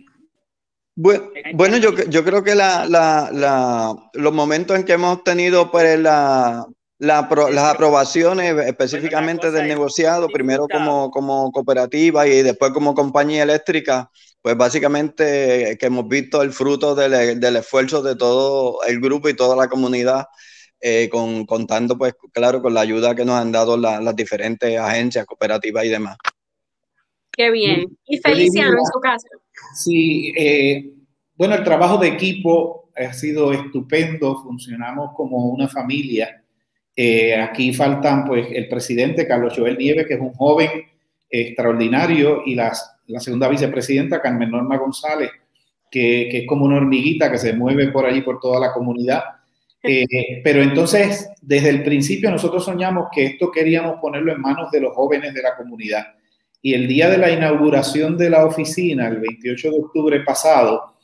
Bueno, 0.96 1.78
yo, 1.78 1.92
yo 2.10 2.24
creo 2.24 2.44
que 2.44 2.56
la, 2.56 2.86
la, 2.86 3.96
los 4.14 4.34
momentos 4.34 4.78
en 4.78 4.86
que 4.86 4.94
hemos 4.94 5.24
tenido 5.24 5.72
pues, 5.72 6.00
la, 6.00 6.66
las 7.00 7.64
aprobaciones 7.64 8.56
específicamente 8.66 9.52
del 9.52 9.68
negociado, 9.68 10.28
primero 10.30 10.68
como, 10.68 11.10
como 11.12 11.52
cooperativa 11.52 12.28
y 12.28 12.44
después 12.44 12.72
como 12.72 12.94
compañía 12.94 13.44
eléctrica, 13.44 14.10
pues 14.43 14.58
básicamente 14.58 15.77
que 15.79 15.86
hemos 15.86 16.06
visto 16.10 16.41
el 16.41 16.51
fruto 16.51 16.93
del, 16.93 17.39
del 17.39 17.56
esfuerzo 17.56 18.03
de 18.03 18.17
todo 18.17 18.84
el 18.84 18.99
grupo 18.99 19.29
y 19.29 19.36
toda 19.36 19.56
la 19.56 19.69
comunidad, 19.69 20.25
eh, 20.82 21.08
con, 21.10 21.45
contando 21.45 21.97
pues 21.97 22.13
claro 22.34 22.62
con 22.62 22.73
la 22.73 22.82
ayuda 22.82 23.15
que 23.15 23.23
nos 23.23 23.39
han 23.39 23.53
dado 23.53 23.77
las 23.77 24.15
diferentes 24.17 24.77
agencias 24.77 25.25
cooperativas 25.25 25.86
y 25.86 25.89
demás. 25.89 26.17
Qué 27.32 27.49
bien. 27.51 27.97
Y 28.06 28.17
Feliciano 28.17 28.79
en 28.79 28.86
su 28.93 28.99
caso. 28.99 29.27
Sí, 29.75 30.34
eh, 30.38 30.91
bueno, 31.36 31.56
el 31.56 31.63
trabajo 31.63 31.97
de 31.97 32.10
equipo 32.10 32.89
ha 32.97 33.13
sido 33.13 33.53
estupendo, 33.53 34.43
funcionamos 34.43 35.12
como 35.15 35.38
una 35.47 35.69
familia. 35.69 36.43
Eh, 36.93 37.34
aquí 37.34 37.73
faltan 37.73 38.25
pues 38.25 38.47
el 38.51 38.67
presidente 38.67 39.25
Carlos 39.25 39.53
Joel 39.56 39.77
Nieves, 39.77 40.06
que 40.06 40.15
es 40.15 40.19
un 40.19 40.34
joven 40.34 40.69
extraordinario, 41.29 42.43
y 42.45 42.56
las 42.56 42.92
la 43.08 43.20
segunda 43.20 43.48
vicepresidenta, 43.48 44.22
Carmen 44.22 44.52
Norma 44.52 44.78
González, 44.78 45.32
que, 45.89 46.39
es 46.39 46.48
como 46.48 46.66
una 46.66 46.78
hormiguita 46.78 47.32
que 47.32 47.38
se 47.38 47.54
mueve 47.54 47.89
por 47.89 48.06
allí, 48.06 48.22
por 48.22 48.39
toda 48.39 48.60
la 48.60 48.74
comunidad. 48.74 49.24
Eh, 49.86 50.39
pero 50.46 50.62
entonces, 50.63 51.30
desde 51.42 51.68
el 51.68 51.84
principio 51.84 52.32
nosotros 52.32 52.63
soñamos 52.63 53.10
que 53.13 53.26
esto 53.26 53.52
queríamos 53.52 54.00
ponerlo 54.00 54.32
en 54.32 54.39
manos 54.39 54.72
de 54.72 54.80
los 54.80 54.94
jóvenes 54.94 55.34
de 55.34 55.42
la 55.42 55.58
comunidad. 55.58 56.06
Y 56.62 56.74
el 56.74 56.88
día 56.88 57.10
de 57.10 57.18
la 57.18 57.30
inauguración 57.30 58.18
de 58.18 58.30
la 58.30 58.46
oficina, 58.46 59.10
el 59.10 59.18
28 59.18 59.72
de 59.72 59.78
octubre 59.78 60.22
pasado, 60.22 60.96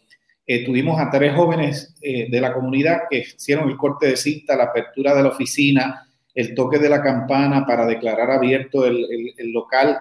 eh, 0.47 0.63
tuvimos 0.63 0.97
a 0.97 1.09
tres 1.09 1.35
jóvenes 1.35 1.93
eh, 2.01 2.29
de 2.31 2.39
la 2.39 2.53
comunidad 2.53 2.99
que 3.09 3.17
hicieron 3.17 3.69
el 3.69 3.75
corte 3.75 4.07
de 4.07 4.15
cita, 4.15 4.55
la 4.55 4.63
apertura 4.63 5.13
de 5.13 5.23
la 5.23 5.29
oficina, 5.29 6.07
el 6.33 6.55
toque 6.55 6.79
de 6.79 6.87
la 6.87 7.01
campana 7.01 7.65
para 7.65 7.85
declarar 7.85 8.31
abierto 8.31 8.85
el, 8.85 9.05
el 9.37 9.51
local 9.51 9.99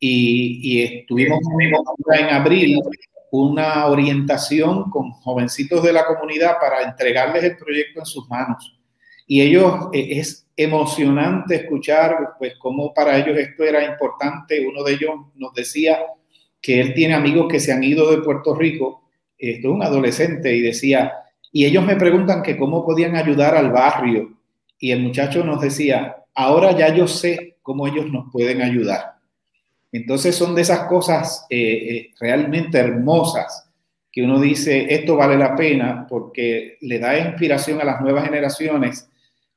y, 0.00 0.82
estuvimos 0.82 1.40
en 2.12 2.24
abril 2.26 2.80
una 3.30 3.86
orientación 3.86 4.90
con 4.90 5.10
jovencitos 5.10 5.82
de 5.82 5.92
la 5.92 6.06
comunidad 6.06 6.58
para 6.60 6.82
entregarles 6.82 7.44
el 7.44 7.56
proyecto 7.56 8.00
en 8.00 8.06
sus 8.06 8.28
manos. 8.28 8.78
Y 9.26 9.42
ellos, 9.42 9.88
eh, 9.92 10.08
es 10.12 10.46
emocionante 10.56 11.56
escuchar, 11.56 12.34
pues, 12.38 12.54
cómo 12.58 12.94
para 12.94 13.18
ellos 13.18 13.36
esto 13.36 13.64
era 13.64 13.84
importante. 13.84 14.66
Uno 14.66 14.82
de 14.82 14.94
ellos 14.94 15.10
nos 15.34 15.52
decía 15.52 15.98
que 16.60 16.80
él 16.80 16.94
tiene 16.94 17.14
amigos 17.14 17.46
que 17.48 17.60
se 17.60 17.72
han 17.72 17.84
ido 17.84 18.10
de 18.10 18.22
Puerto 18.22 18.54
Rico, 18.54 19.04
es 19.36 19.64
un 19.64 19.82
adolescente, 19.82 20.56
y 20.56 20.60
decía, 20.62 21.12
y 21.52 21.64
ellos 21.66 21.84
me 21.84 21.96
preguntan 21.96 22.42
que 22.42 22.56
cómo 22.56 22.84
podían 22.84 23.16
ayudar 23.16 23.56
al 23.56 23.70
barrio. 23.70 24.36
Y 24.78 24.90
el 24.90 25.02
muchacho 25.02 25.44
nos 25.44 25.60
decía, 25.60 26.16
ahora 26.34 26.72
ya 26.72 26.94
yo 26.94 27.06
sé 27.06 27.58
cómo 27.62 27.86
ellos 27.86 28.10
nos 28.10 28.32
pueden 28.32 28.62
ayudar. 28.62 29.17
Entonces 29.92 30.34
son 30.34 30.54
de 30.54 30.62
esas 30.62 30.80
cosas 30.80 31.46
eh, 31.48 31.58
eh, 31.58 32.10
realmente 32.20 32.78
hermosas 32.78 33.70
que 34.10 34.22
uno 34.22 34.40
dice, 34.40 34.86
esto 34.92 35.16
vale 35.16 35.36
la 35.36 35.54
pena 35.54 36.06
porque 36.08 36.76
le 36.80 36.98
da 36.98 37.18
inspiración 37.18 37.80
a 37.80 37.84
las 37.84 38.00
nuevas 38.00 38.24
generaciones. 38.24 39.08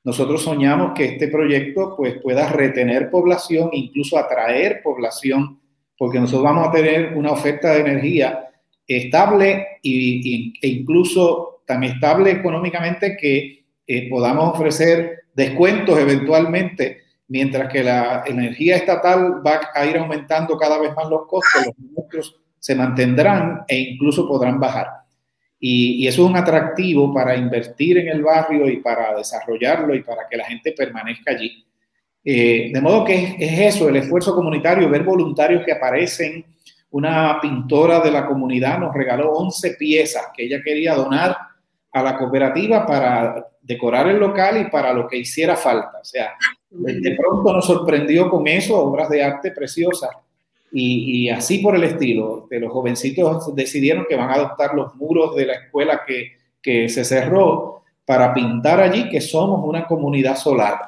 Nosotros 0.03 0.43
soñamos 0.43 0.93
que 0.93 1.05
este 1.05 1.27
proyecto 1.27 1.95
pues, 1.95 2.19
pueda 2.21 2.47
retener 2.49 3.09
población, 3.09 3.69
incluso 3.73 4.17
atraer 4.17 4.81
población, 4.83 5.59
porque 5.97 6.19
nosotros 6.19 6.43
vamos 6.43 6.67
a 6.67 6.71
tener 6.71 7.13
una 7.15 7.31
oferta 7.31 7.73
de 7.73 7.81
energía 7.81 8.49
estable 8.87 9.79
e 9.83 10.53
incluso 10.61 11.61
tan 11.65 11.83
estable 11.83 12.31
económicamente 12.31 13.15
que 13.15 13.65
eh, 13.87 14.09
podamos 14.09 14.53
ofrecer 14.55 15.23
descuentos 15.33 15.97
eventualmente 15.97 17.01
mientras 17.31 17.71
que 17.71 17.81
la 17.81 18.23
energía 18.25 18.75
estatal 18.75 19.41
va 19.45 19.61
a 19.73 19.85
ir 19.85 19.97
aumentando 19.97 20.57
cada 20.57 20.77
vez 20.77 20.93
más 20.93 21.09
los 21.09 21.25
costos, 21.27 21.65
los 21.65 21.75
nuestros 21.79 22.35
se 22.59 22.75
mantendrán 22.75 23.63
e 23.69 23.77
incluso 23.79 24.27
podrán 24.27 24.59
bajar. 24.59 24.87
Y, 25.57 26.05
eso 26.05 26.23
es 26.23 26.29
un 26.29 26.35
atractivo 26.35 27.13
para 27.13 27.37
invertir 27.37 27.99
en 27.99 28.09
el 28.09 28.21
barrio 28.21 28.69
y 28.69 28.81
para 28.81 29.15
desarrollarlo 29.15 29.95
y 29.95 30.03
para 30.03 30.27
que 30.29 30.35
la 30.35 30.43
gente 30.43 30.73
permanezca 30.73 31.31
allí. 31.31 31.65
Eh, 32.25 32.69
de 32.73 32.81
modo 32.81 33.05
que 33.05 33.37
es, 33.39 33.75
eso, 33.75 33.87
el 33.87 33.95
esfuerzo 33.95 34.35
comunitario, 34.35 34.89
ver 34.89 35.03
voluntarios 35.03 35.63
que 35.63 35.71
aparecen. 35.71 36.43
Una 36.89 37.39
pintora 37.39 38.01
de 38.01 38.11
la 38.11 38.25
comunidad 38.25 38.77
nos 38.77 38.93
regaló 38.93 39.31
11 39.31 39.75
piezas 39.75 40.23
que 40.35 40.43
ella 40.43 40.61
quería 40.61 40.95
donar 40.95 41.37
a 41.93 42.03
la 42.03 42.17
cooperativa 42.17 42.85
para 42.85 43.47
decorar 43.61 44.09
el 44.09 44.17
local 44.17 44.59
y 44.59 44.69
para 44.69 44.91
lo 44.91 45.07
que 45.07 45.15
hiciera 45.15 45.55
falta. 45.55 45.99
O 46.01 46.03
sea, 46.03 46.33
de 46.71 47.15
pronto 47.15 47.53
nos 47.53 47.65
sorprendió 47.65 48.29
con 48.29 48.47
eso, 48.47 48.77
obras 48.79 49.09
de 49.09 49.23
arte 49.23 49.51
preciosas. 49.51 50.09
y, 50.71 51.27
así 51.29 51.57
por 51.59 51.75
el 51.75 51.83
estilo. 51.83 52.47
De 52.49 52.59
los 52.59 52.71
jovencitos 52.71 53.53
decidieron 53.53 54.05
que 54.07 54.15
van 54.15 54.29
a 54.29 54.35
adoptar 54.35 54.73
los 54.73 54.95
muros 54.95 55.35
de 55.35 55.45
la 55.45 55.53
escuela 55.53 56.01
que, 56.07 56.37
que 56.61 56.87
se 56.87 57.03
cerró 57.03 57.83
para 58.05 58.33
pintar 58.33 58.79
allí 58.79 59.09
que 59.09 59.21
somos 59.21 59.63
una 59.63 59.85
comunidad 59.85 60.35
solar 60.37 60.79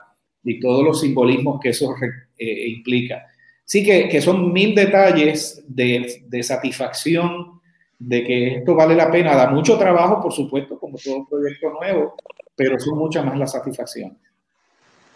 y 0.44 0.60
todos 0.60 0.84
los 0.84 1.02
simbolismos 1.02 1.60
que 1.60 1.70
eso 1.70 1.94
eh, 2.38 2.68
implica. 2.68 3.28
Sí 3.66 3.84
que, 3.84 4.10
que, 4.10 4.22
son 4.22 4.52
mil 4.52 4.76
detalles 4.76 5.64
de, 5.68 6.22
de, 6.28 6.44
satisfacción 6.44 7.62
de 7.98 8.24
que 8.24 8.56
esto 8.56 8.76
vale 8.76 8.96
la 8.96 9.10
pena. 9.10 9.36
Da 9.36 9.50
mucho 9.50 9.78
trabajo, 9.78 10.22
por 10.22 10.34
supuesto, 10.34 10.78
como 10.78 10.98
todo 10.98 11.26
proyecto 11.30 11.72
nuevo, 11.72 12.16
pero 12.56 12.78
son 12.78 12.98
muchas 12.98 13.26
más 13.26 13.38
las 13.38 13.54
satisfacciones. 13.54 14.18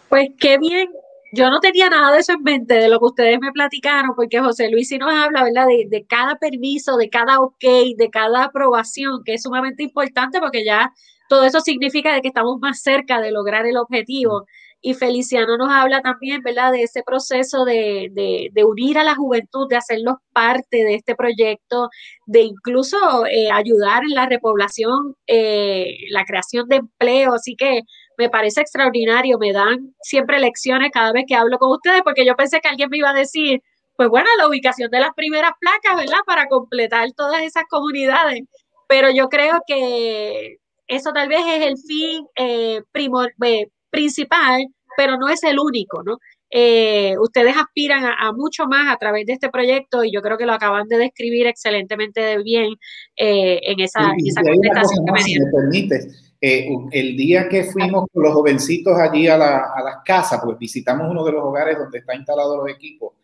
Pues 0.08 0.30
qué 0.38 0.58
bien 0.58 0.88
yo 1.32 1.50
no 1.50 1.60
tenía 1.60 1.90
nada 1.90 2.12
de 2.12 2.20
eso 2.20 2.32
en 2.32 2.42
mente, 2.42 2.74
de 2.74 2.88
lo 2.88 2.98
que 2.98 3.04
ustedes 3.06 3.38
me 3.40 3.52
platicaron, 3.52 4.14
porque 4.16 4.40
José 4.40 4.70
Luis 4.70 4.88
sí 4.88 4.98
nos 4.98 5.12
habla, 5.12 5.44
¿verdad? 5.44 5.66
De, 5.66 5.86
de, 5.88 6.06
cada 6.06 6.36
permiso, 6.36 6.96
de 6.96 7.10
cada 7.10 7.40
ok, 7.40 7.64
de 7.96 8.08
cada 8.10 8.44
aprobación, 8.44 9.22
que 9.24 9.34
es 9.34 9.42
sumamente 9.42 9.82
importante 9.82 10.40
porque 10.40 10.64
ya 10.64 10.92
todo 11.28 11.44
eso 11.44 11.60
significa 11.60 12.14
de 12.14 12.22
que 12.22 12.28
estamos 12.28 12.58
más 12.60 12.80
cerca 12.80 13.20
de 13.20 13.30
lograr 13.30 13.66
el 13.66 13.76
objetivo. 13.76 14.46
Y 14.80 14.94
Feliciano 14.94 15.58
nos 15.58 15.70
habla 15.70 16.00
también, 16.02 16.42
¿verdad?, 16.42 16.72
de 16.72 16.84
ese 16.84 17.02
proceso 17.02 17.64
de, 17.64 18.08
de, 18.12 18.48
de 18.52 18.64
unir 18.64 18.96
a 18.96 19.04
la 19.04 19.16
juventud, 19.16 19.68
de 19.68 19.76
hacerlos 19.76 20.16
parte 20.32 20.84
de 20.84 20.94
este 20.94 21.14
proyecto, 21.16 21.90
de 22.26 22.42
incluso 22.42 23.26
eh, 23.26 23.50
ayudar 23.50 24.04
en 24.04 24.14
la 24.14 24.26
repoblación, 24.26 25.16
eh, 25.26 25.96
la 26.10 26.24
creación 26.24 26.68
de 26.68 26.76
empleo. 26.76 27.34
Así 27.34 27.56
que 27.56 27.82
me 28.18 28.28
parece 28.28 28.60
extraordinario, 28.60 29.38
me 29.38 29.52
dan 29.52 29.94
siempre 30.02 30.40
lecciones 30.40 30.90
cada 30.92 31.12
vez 31.12 31.24
que 31.26 31.36
hablo 31.36 31.56
con 31.58 31.70
ustedes, 31.70 32.02
porque 32.02 32.26
yo 32.26 32.34
pensé 32.34 32.60
que 32.60 32.68
alguien 32.68 32.90
me 32.90 32.98
iba 32.98 33.10
a 33.10 33.14
decir, 33.14 33.62
pues 33.96 34.08
bueno, 34.08 34.28
la 34.36 34.48
ubicación 34.48 34.90
de 34.90 35.00
las 35.00 35.14
primeras 35.14 35.52
placas, 35.60 35.96
¿verdad? 35.96 36.18
Para 36.26 36.46
completar 36.46 37.12
todas 37.16 37.42
esas 37.42 37.64
comunidades. 37.70 38.42
Pero 38.88 39.10
yo 39.10 39.28
creo 39.28 39.60
que 39.66 40.56
eso 40.88 41.12
tal 41.12 41.28
vez 41.28 41.40
es 41.46 41.66
el 41.66 41.78
fin 41.78 42.26
eh, 42.36 42.82
eh 42.92 43.66
principal, 43.90 44.66
pero 44.96 45.16
no 45.16 45.28
es 45.28 45.42
el 45.44 45.58
único, 45.58 46.02
¿no? 46.02 46.18
Eh, 46.50 47.14
ustedes 47.20 47.56
aspiran 47.56 48.04
a, 48.04 48.32
mucho 48.32 48.66
más 48.66 48.92
a 48.92 48.96
través 48.96 49.26
de 49.26 49.34
este 49.34 49.50
proyecto 49.50 50.02
y 50.02 50.10
yo 50.10 50.22
creo 50.22 50.38
que 50.38 50.46
lo 50.46 50.54
acaban 50.54 50.88
de 50.88 50.96
describir 50.96 51.46
excelentemente 51.46 52.42
bien 52.42 52.74
eh, 53.16 53.60
en 53.62 53.80
esa, 53.80 54.12
esa 54.24 54.42
contestación 54.42 55.04
que 55.04 55.12
me 55.12 55.24
dieron. 55.24 56.27
Eh, 56.40 56.68
el 56.92 57.16
día 57.16 57.48
que 57.48 57.64
fuimos 57.64 58.06
los 58.14 58.32
jovencitos 58.32 58.96
allí 58.96 59.26
a, 59.26 59.36
las 59.36 59.96
casas, 60.04 60.40
pues 60.44 60.58
visitamos 60.58 61.10
uno 61.10 61.24
de 61.24 61.32
los 61.32 61.42
hogares 61.42 61.76
donde 61.78 61.98
están 61.98 62.18
instalados 62.18 62.58
los 62.58 62.68
equipos. 62.68 63.14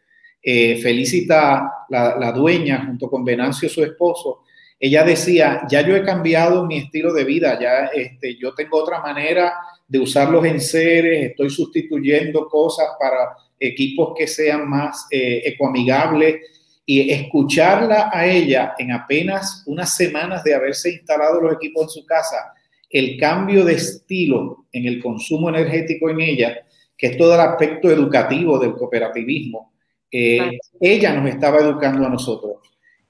Eh, 0.43 0.79
Felicita, 0.83 1.87
la, 1.89 2.33
dueña, 2.33 2.85
junto 2.87 3.09
con 3.09 3.25
Venancio, 3.25 3.69
su 3.69 3.83
esposo, 3.83 4.41
ella 4.79 5.05
decía, 5.05 5.63
ya 5.71 5.81
yo 5.81 5.97
he 5.97 6.03
cambiado 6.03 6.67
mi 6.67 6.79
estilo 6.79 7.13
de 7.13 7.25
vida, 7.25 7.59
ya 7.59 7.87
este, 7.87 8.37
yo 8.37 8.53
tengo 8.53 8.79
otra 8.79 9.01
manera 9.01 9.55
de 9.87 9.99
usar 9.99 10.29
los 10.29 10.45
enseres, 10.45 11.31
estoy 11.31 11.49
sustituyendo 11.49 12.49
cosas 12.49 12.89
para 12.99 13.37
equipos 13.59 14.13
que 14.17 14.27
sean 14.27 14.69
más 14.69 15.07
eh, 15.11 15.43
ecoamigables 15.47 16.37
y 16.85 17.11
escucharla 17.11 18.11
a 18.13 18.27
ella 18.27 18.75
en 18.79 18.93
apenas 18.93 19.63
unas 19.67 19.95
semanas 19.95 20.45
de 20.45 20.55
haberse 20.55 20.91
instalado 20.91 21.41
los 21.41 21.55
equipos 21.55 21.85
en 21.85 21.89
su 21.89 22.05
casa, 22.05 22.53
el 22.95 23.19
cambio 23.19 23.65
de 23.65 23.75
estilo 23.75 24.67
en 24.71 24.87
el 24.87 25.03
consumo 25.03 25.49
energético 25.49 26.11
en 26.11 26.21
ella, 26.21 26.65
que 26.97 27.09
es 27.09 27.17
todo 27.17 27.35
el 27.35 27.41
aspecto 27.41 27.91
educativo 27.91 28.57
del 28.57 28.75
cooperativismo, 28.75 29.73
eh, 30.09 30.59
ella 30.81 31.13
nos 31.13 31.29
estaba 31.29 31.59
educando 31.59 32.07
a 32.07 32.09
nosotros. 32.09 32.59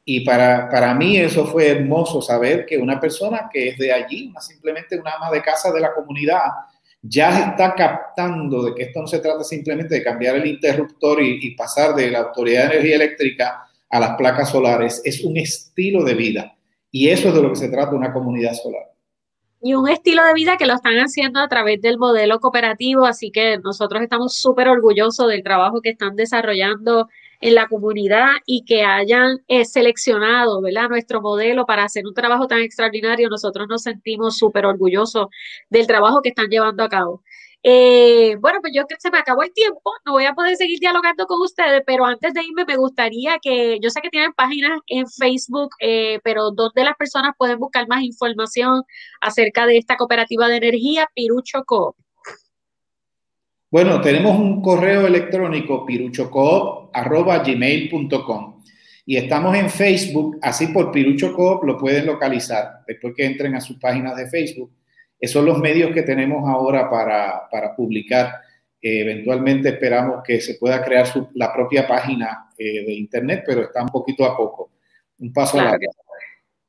Y 0.03 0.21
para, 0.21 0.71
para 0.71 0.95
mí 0.95 1.19
eso 1.19 1.45
fue 1.45 1.69
hermoso 1.69 2.23
saber 2.23 2.65
que 2.65 2.79
una 2.79 2.99
persona 2.99 3.51
que 3.53 3.69
es 3.69 3.79
de 3.79 3.93
allí, 3.93 4.29
una, 4.29 4.41
simplemente 4.41 4.99
una 4.99 5.17
ama 5.17 5.31
de 5.31 5.43
casa 5.43 5.71
de 5.71 5.81
la 5.81 5.93
comunidad, 5.93 6.41
ya 7.03 7.51
está 7.51 7.75
captando 7.75 8.63
de 8.63 8.75
que 8.75 8.85
esto 8.85 9.03
no 9.03 9.07
se 9.07 9.19
trata 9.19 9.45
simplemente 9.45 9.97
de 9.97 10.03
cambiar 10.03 10.37
el 10.37 10.47
interruptor 10.47 11.23
y, 11.23 11.47
y 11.47 11.51
pasar 11.51 11.95
de 11.95 12.11
la 12.11 12.21
Autoridad 12.21 12.71
de 12.71 12.77
Energía 12.77 12.97
Eléctrica 12.97 13.67
a 13.91 14.01
las 14.01 14.17
placas 14.17 14.49
solares. 14.49 15.03
Es 15.05 15.23
un 15.23 15.37
estilo 15.37 16.03
de 16.03 16.15
vida. 16.15 16.57
Y 16.91 17.11
eso 17.11 17.29
es 17.29 17.35
de 17.35 17.43
lo 17.43 17.51
que 17.51 17.57
se 17.57 17.69
trata 17.69 17.95
una 17.95 18.15
comunidad 18.15 18.55
solar 18.55 18.94
y 19.65 19.73
un 19.73 19.89
estilo 19.89 20.23
de 20.25 20.35
vida 20.35 20.59
que 20.59 20.67
lo 20.67 20.75
están 20.75 20.97
haciendo 20.99 21.41
a 21.41 21.49
través 21.49 21.81
del 21.81 21.97
modelo 21.97 22.39
cooperativo, 22.39 23.07
así 23.07 23.31
que 23.31 23.57
nosotros 23.57 24.03
estamos 24.03 24.37
súper 24.37 24.69
orgullosos 24.69 25.27
del 25.29 25.43
trabajo 25.43 25.81
que 25.81 25.89
están 25.89 26.17
desarrollando 26.17 27.09
en 27.41 27.55
la 27.55 27.67
comunidad 27.67 28.29
y 28.45 28.67
que 28.67 28.83
hayan 28.85 29.39
eh, 29.49 29.65
seleccionado 29.65 30.61
¿verdad? 30.61 30.91
nuestro 30.91 31.23
modelo 31.23 31.65
para 31.65 31.85
hacer 31.85 32.07
un 32.07 32.13
trabajo 32.13 32.47
tan 32.47 32.61
extraordinario. 32.61 33.31
Nosotros 33.31 33.67
nos 33.67 33.85
sentimos 33.85 34.37
súper 34.37 34.67
orgullosos 34.67 35.29
del 35.71 35.87
trabajo 35.87 36.21
que 36.21 36.29
están 36.29 36.49
llevando 36.49 36.85
a 36.85 36.91
cabo. 36.91 37.23
Eh, 37.67 38.37
bueno, 38.41 38.59
pues 38.61 38.75
yo 38.77 38.87
que 38.87 38.97
se 38.99 39.11
me 39.11 39.17
acabó 39.17 39.43
el 39.43 39.51
tiempo, 39.55 39.91
no 40.05 40.13
voy 40.13 40.27
a 40.27 40.35
poder 40.35 40.55
seguir 40.55 40.79
dialogando 40.81 41.27
con 41.27 41.41
ustedes, 41.41 41.83
pero 41.87 42.05
antes 42.05 42.35
de 42.35 42.45
irme 42.45 42.67
me 42.67 42.77
gustaría 42.77 43.39
que, 43.41 43.79
yo 43.81 43.89
sé 43.89 44.03
que 44.03 44.11
tienen 44.11 44.35
páginas 44.35 44.81
en 44.87 45.09
Facebook, 45.09 45.71
eh, 45.81 46.21
pero 46.23 46.51
donde 46.51 46.85
las 46.85 46.95
personas 46.95 47.33
pueden 47.39 47.59
buscar 47.59 47.89
más 47.89 48.03
información 48.03 48.83
acerca 49.23 49.65
de 49.65 49.79
esta 49.79 49.97
cooperativa 49.97 50.47
de 50.47 50.59
energía, 50.59 51.09
Pirucho 51.15 51.65
Coop. 51.65 51.97
Bueno, 53.71 53.99
tenemos 54.03 54.39
un 54.39 54.61
correo 54.61 55.07
electrónico 55.07 55.87
piruchocoop.gmail.com 55.87 58.63
y 59.07 59.17
estamos 59.17 59.57
en 59.57 59.71
Facebook, 59.71 60.39
así 60.43 60.67
por 60.67 60.93
Pirucho 60.93 61.33
Coop 61.33 61.65
lo 61.65 61.79
pueden 61.79 62.05
localizar 62.05 62.85
después 62.87 63.15
que 63.17 63.25
entren 63.25 63.55
a 63.55 63.63
sus 63.63 63.79
páginas 63.79 64.17
de 64.17 64.29
Facebook 64.29 64.71
esos 65.19 65.35
son 65.35 65.47
los 65.47 65.59
medios 65.59 65.93
que 65.93 66.03
tenemos 66.03 66.49
ahora 66.49 66.91
para, 66.91 67.49
para 67.51 67.75
publicar. 67.75 68.41
Eh, 68.81 69.01
eventualmente 69.01 69.71
esperamos 69.71 70.23
que 70.23 70.41
se 70.41 70.55
pueda 70.55 70.83
crear 70.83 71.07
la 71.35 71.53
propia 71.53 71.87
página 71.87 72.51
eh, 72.59 72.85
de 72.85 72.93
Internet, 72.93 73.45
pero 73.47 73.63
está 73.63 73.83
un 73.83 73.89
poquito 73.89 74.25
a 74.25 74.37
poco. 74.37 74.71
Un 75.19 75.33
paso 75.33 75.59
a 75.59 75.65
la 75.65 75.79
vez. 75.79 75.91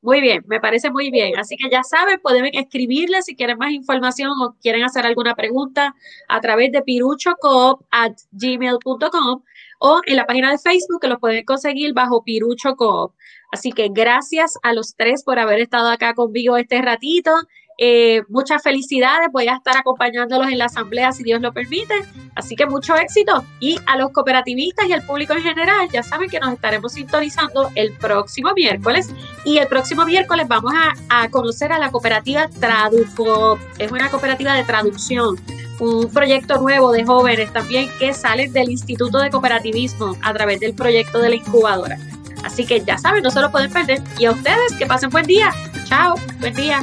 Muy 0.05 0.21
bien, 0.21 0.43
me 0.45 0.59
parece 0.59 0.91
muy 0.91 1.09
bien. 1.09 1.35
Así 1.35 1.57
que 1.57 1.67
ya 1.67 1.83
saben, 1.83 2.19
pueden 2.21 2.45
escribirle 2.53 3.23
si 3.23 3.35
quieren 3.35 3.57
más 3.57 3.71
información 3.71 4.29
o 4.39 4.55
quieren 4.61 4.83
hacer 4.83 5.03
alguna 5.03 5.33
pregunta 5.33 5.95
a 6.27 6.41
través 6.41 6.71
de 6.71 6.83
piruchocoop.gmail.com 6.83 9.43
o 9.79 10.01
en 10.05 10.15
la 10.15 10.27
página 10.27 10.51
de 10.51 10.59
Facebook 10.59 11.01
que 11.01 11.07
los 11.07 11.19
pueden 11.19 11.43
conseguir 11.43 11.93
bajo 11.93 12.23
Pirucho 12.23 12.75
Coop. 12.75 13.15
Así 13.51 13.71
que 13.71 13.89
gracias 13.91 14.59
a 14.61 14.73
los 14.73 14.95
tres 14.95 15.23
por 15.23 15.39
haber 15.39 15.59
estado 15.59 15.89
acá 15.89 16.13
conmigo 16.13 16.55
este 16.57 16.83
ratito. 16.83 17.31
Eh, 17.77 18.23
muchas 18.29 18.63
felicidades, 18.63 19.27
voy 19.31 19.47
a 19.47 19.55
estar 19.55 19.75
acompañándolos 19.75 20.47
en 20.47 20.57
la 20.57 20.65
asamblea 20.65 21.11
si 21.11 21.23
Dios 21.23 21.41
lo 21.41 21.53
permite. 21.53 21.93
Así 22.35 22.55
que 22.55 22.65
mucho 22.65 22.95
éxito. 22.95 23.43
Y 23.59 23.79
a 23.85 23.97
los 23.97 24.11
cooperativistas 24.11 24.87
y 24.87 24.93
al 24.93 25.05
público 25.05 25.33
en 25.33 25.41
general, 25.41 25.89
ya 25.91 26.03
saben 26.03 26.29
que 26.29 26.39
nos 26.39 26.53
estaremos 26.53 26.93
sintonizando 26.93 27.71
el 27.75 27.93
próximo 27.93 28.51
miércoles. 28.55 29.09
Y 29.43 29.57
el 29.57 29.67
próximo 29.67 30.05
miércoles 30.05 30.47
vamos 30.47 30.73
a, 31.09 31.29
conocer 31.29 31.71
a 31.71 31.79
la 31.79 31.91
cooperativa 31.91 32.47
Traduco. 32.59 33.59
Es 33.77 33.91
una 33.91 34.09
cooperativa 34.09 34.53
de 34.53 34.63
traducción 34.63 35.37
un 35.77 36.09
proyecto 36.09 36.57
nuevo 36.61 36.93
de 36.93 37.03
jóvenes 37.03 37.51
también 37.51 37.89
que 37.99 38.13
sale 38.13 38.47
del 38.47 38.69
Instituto 38.69 39.19
de 39.19 39.29
Cooperativismo 39.29 40.15
a 40.21 40.33
través 40.33 40.61
del 40.61 40.73
proyecto 40.73 41.19
de 41.19 41.29
la 41.29 41.35
incubadora. 41.35 41.97
Así 42.45 42.65
que 42.65 42.79
ya 42.79 42.97
saben, 42.97 43.23
no 43.23 43.31
se 43.31 43.41
lo 43.41 43.51
pueden 43.51 43.73
perder. 43.73 44.01
Y 44.17 44.25
a 44.25 44.31
ustedes, 44.31 44.73
que 44.77 44.85
pasen 44.85 45.09
buen 45.09 45.25
día. 45.25 45.51
Chao, 45.85 46.15
buen 46.39 46.53
día. 46.53 46.81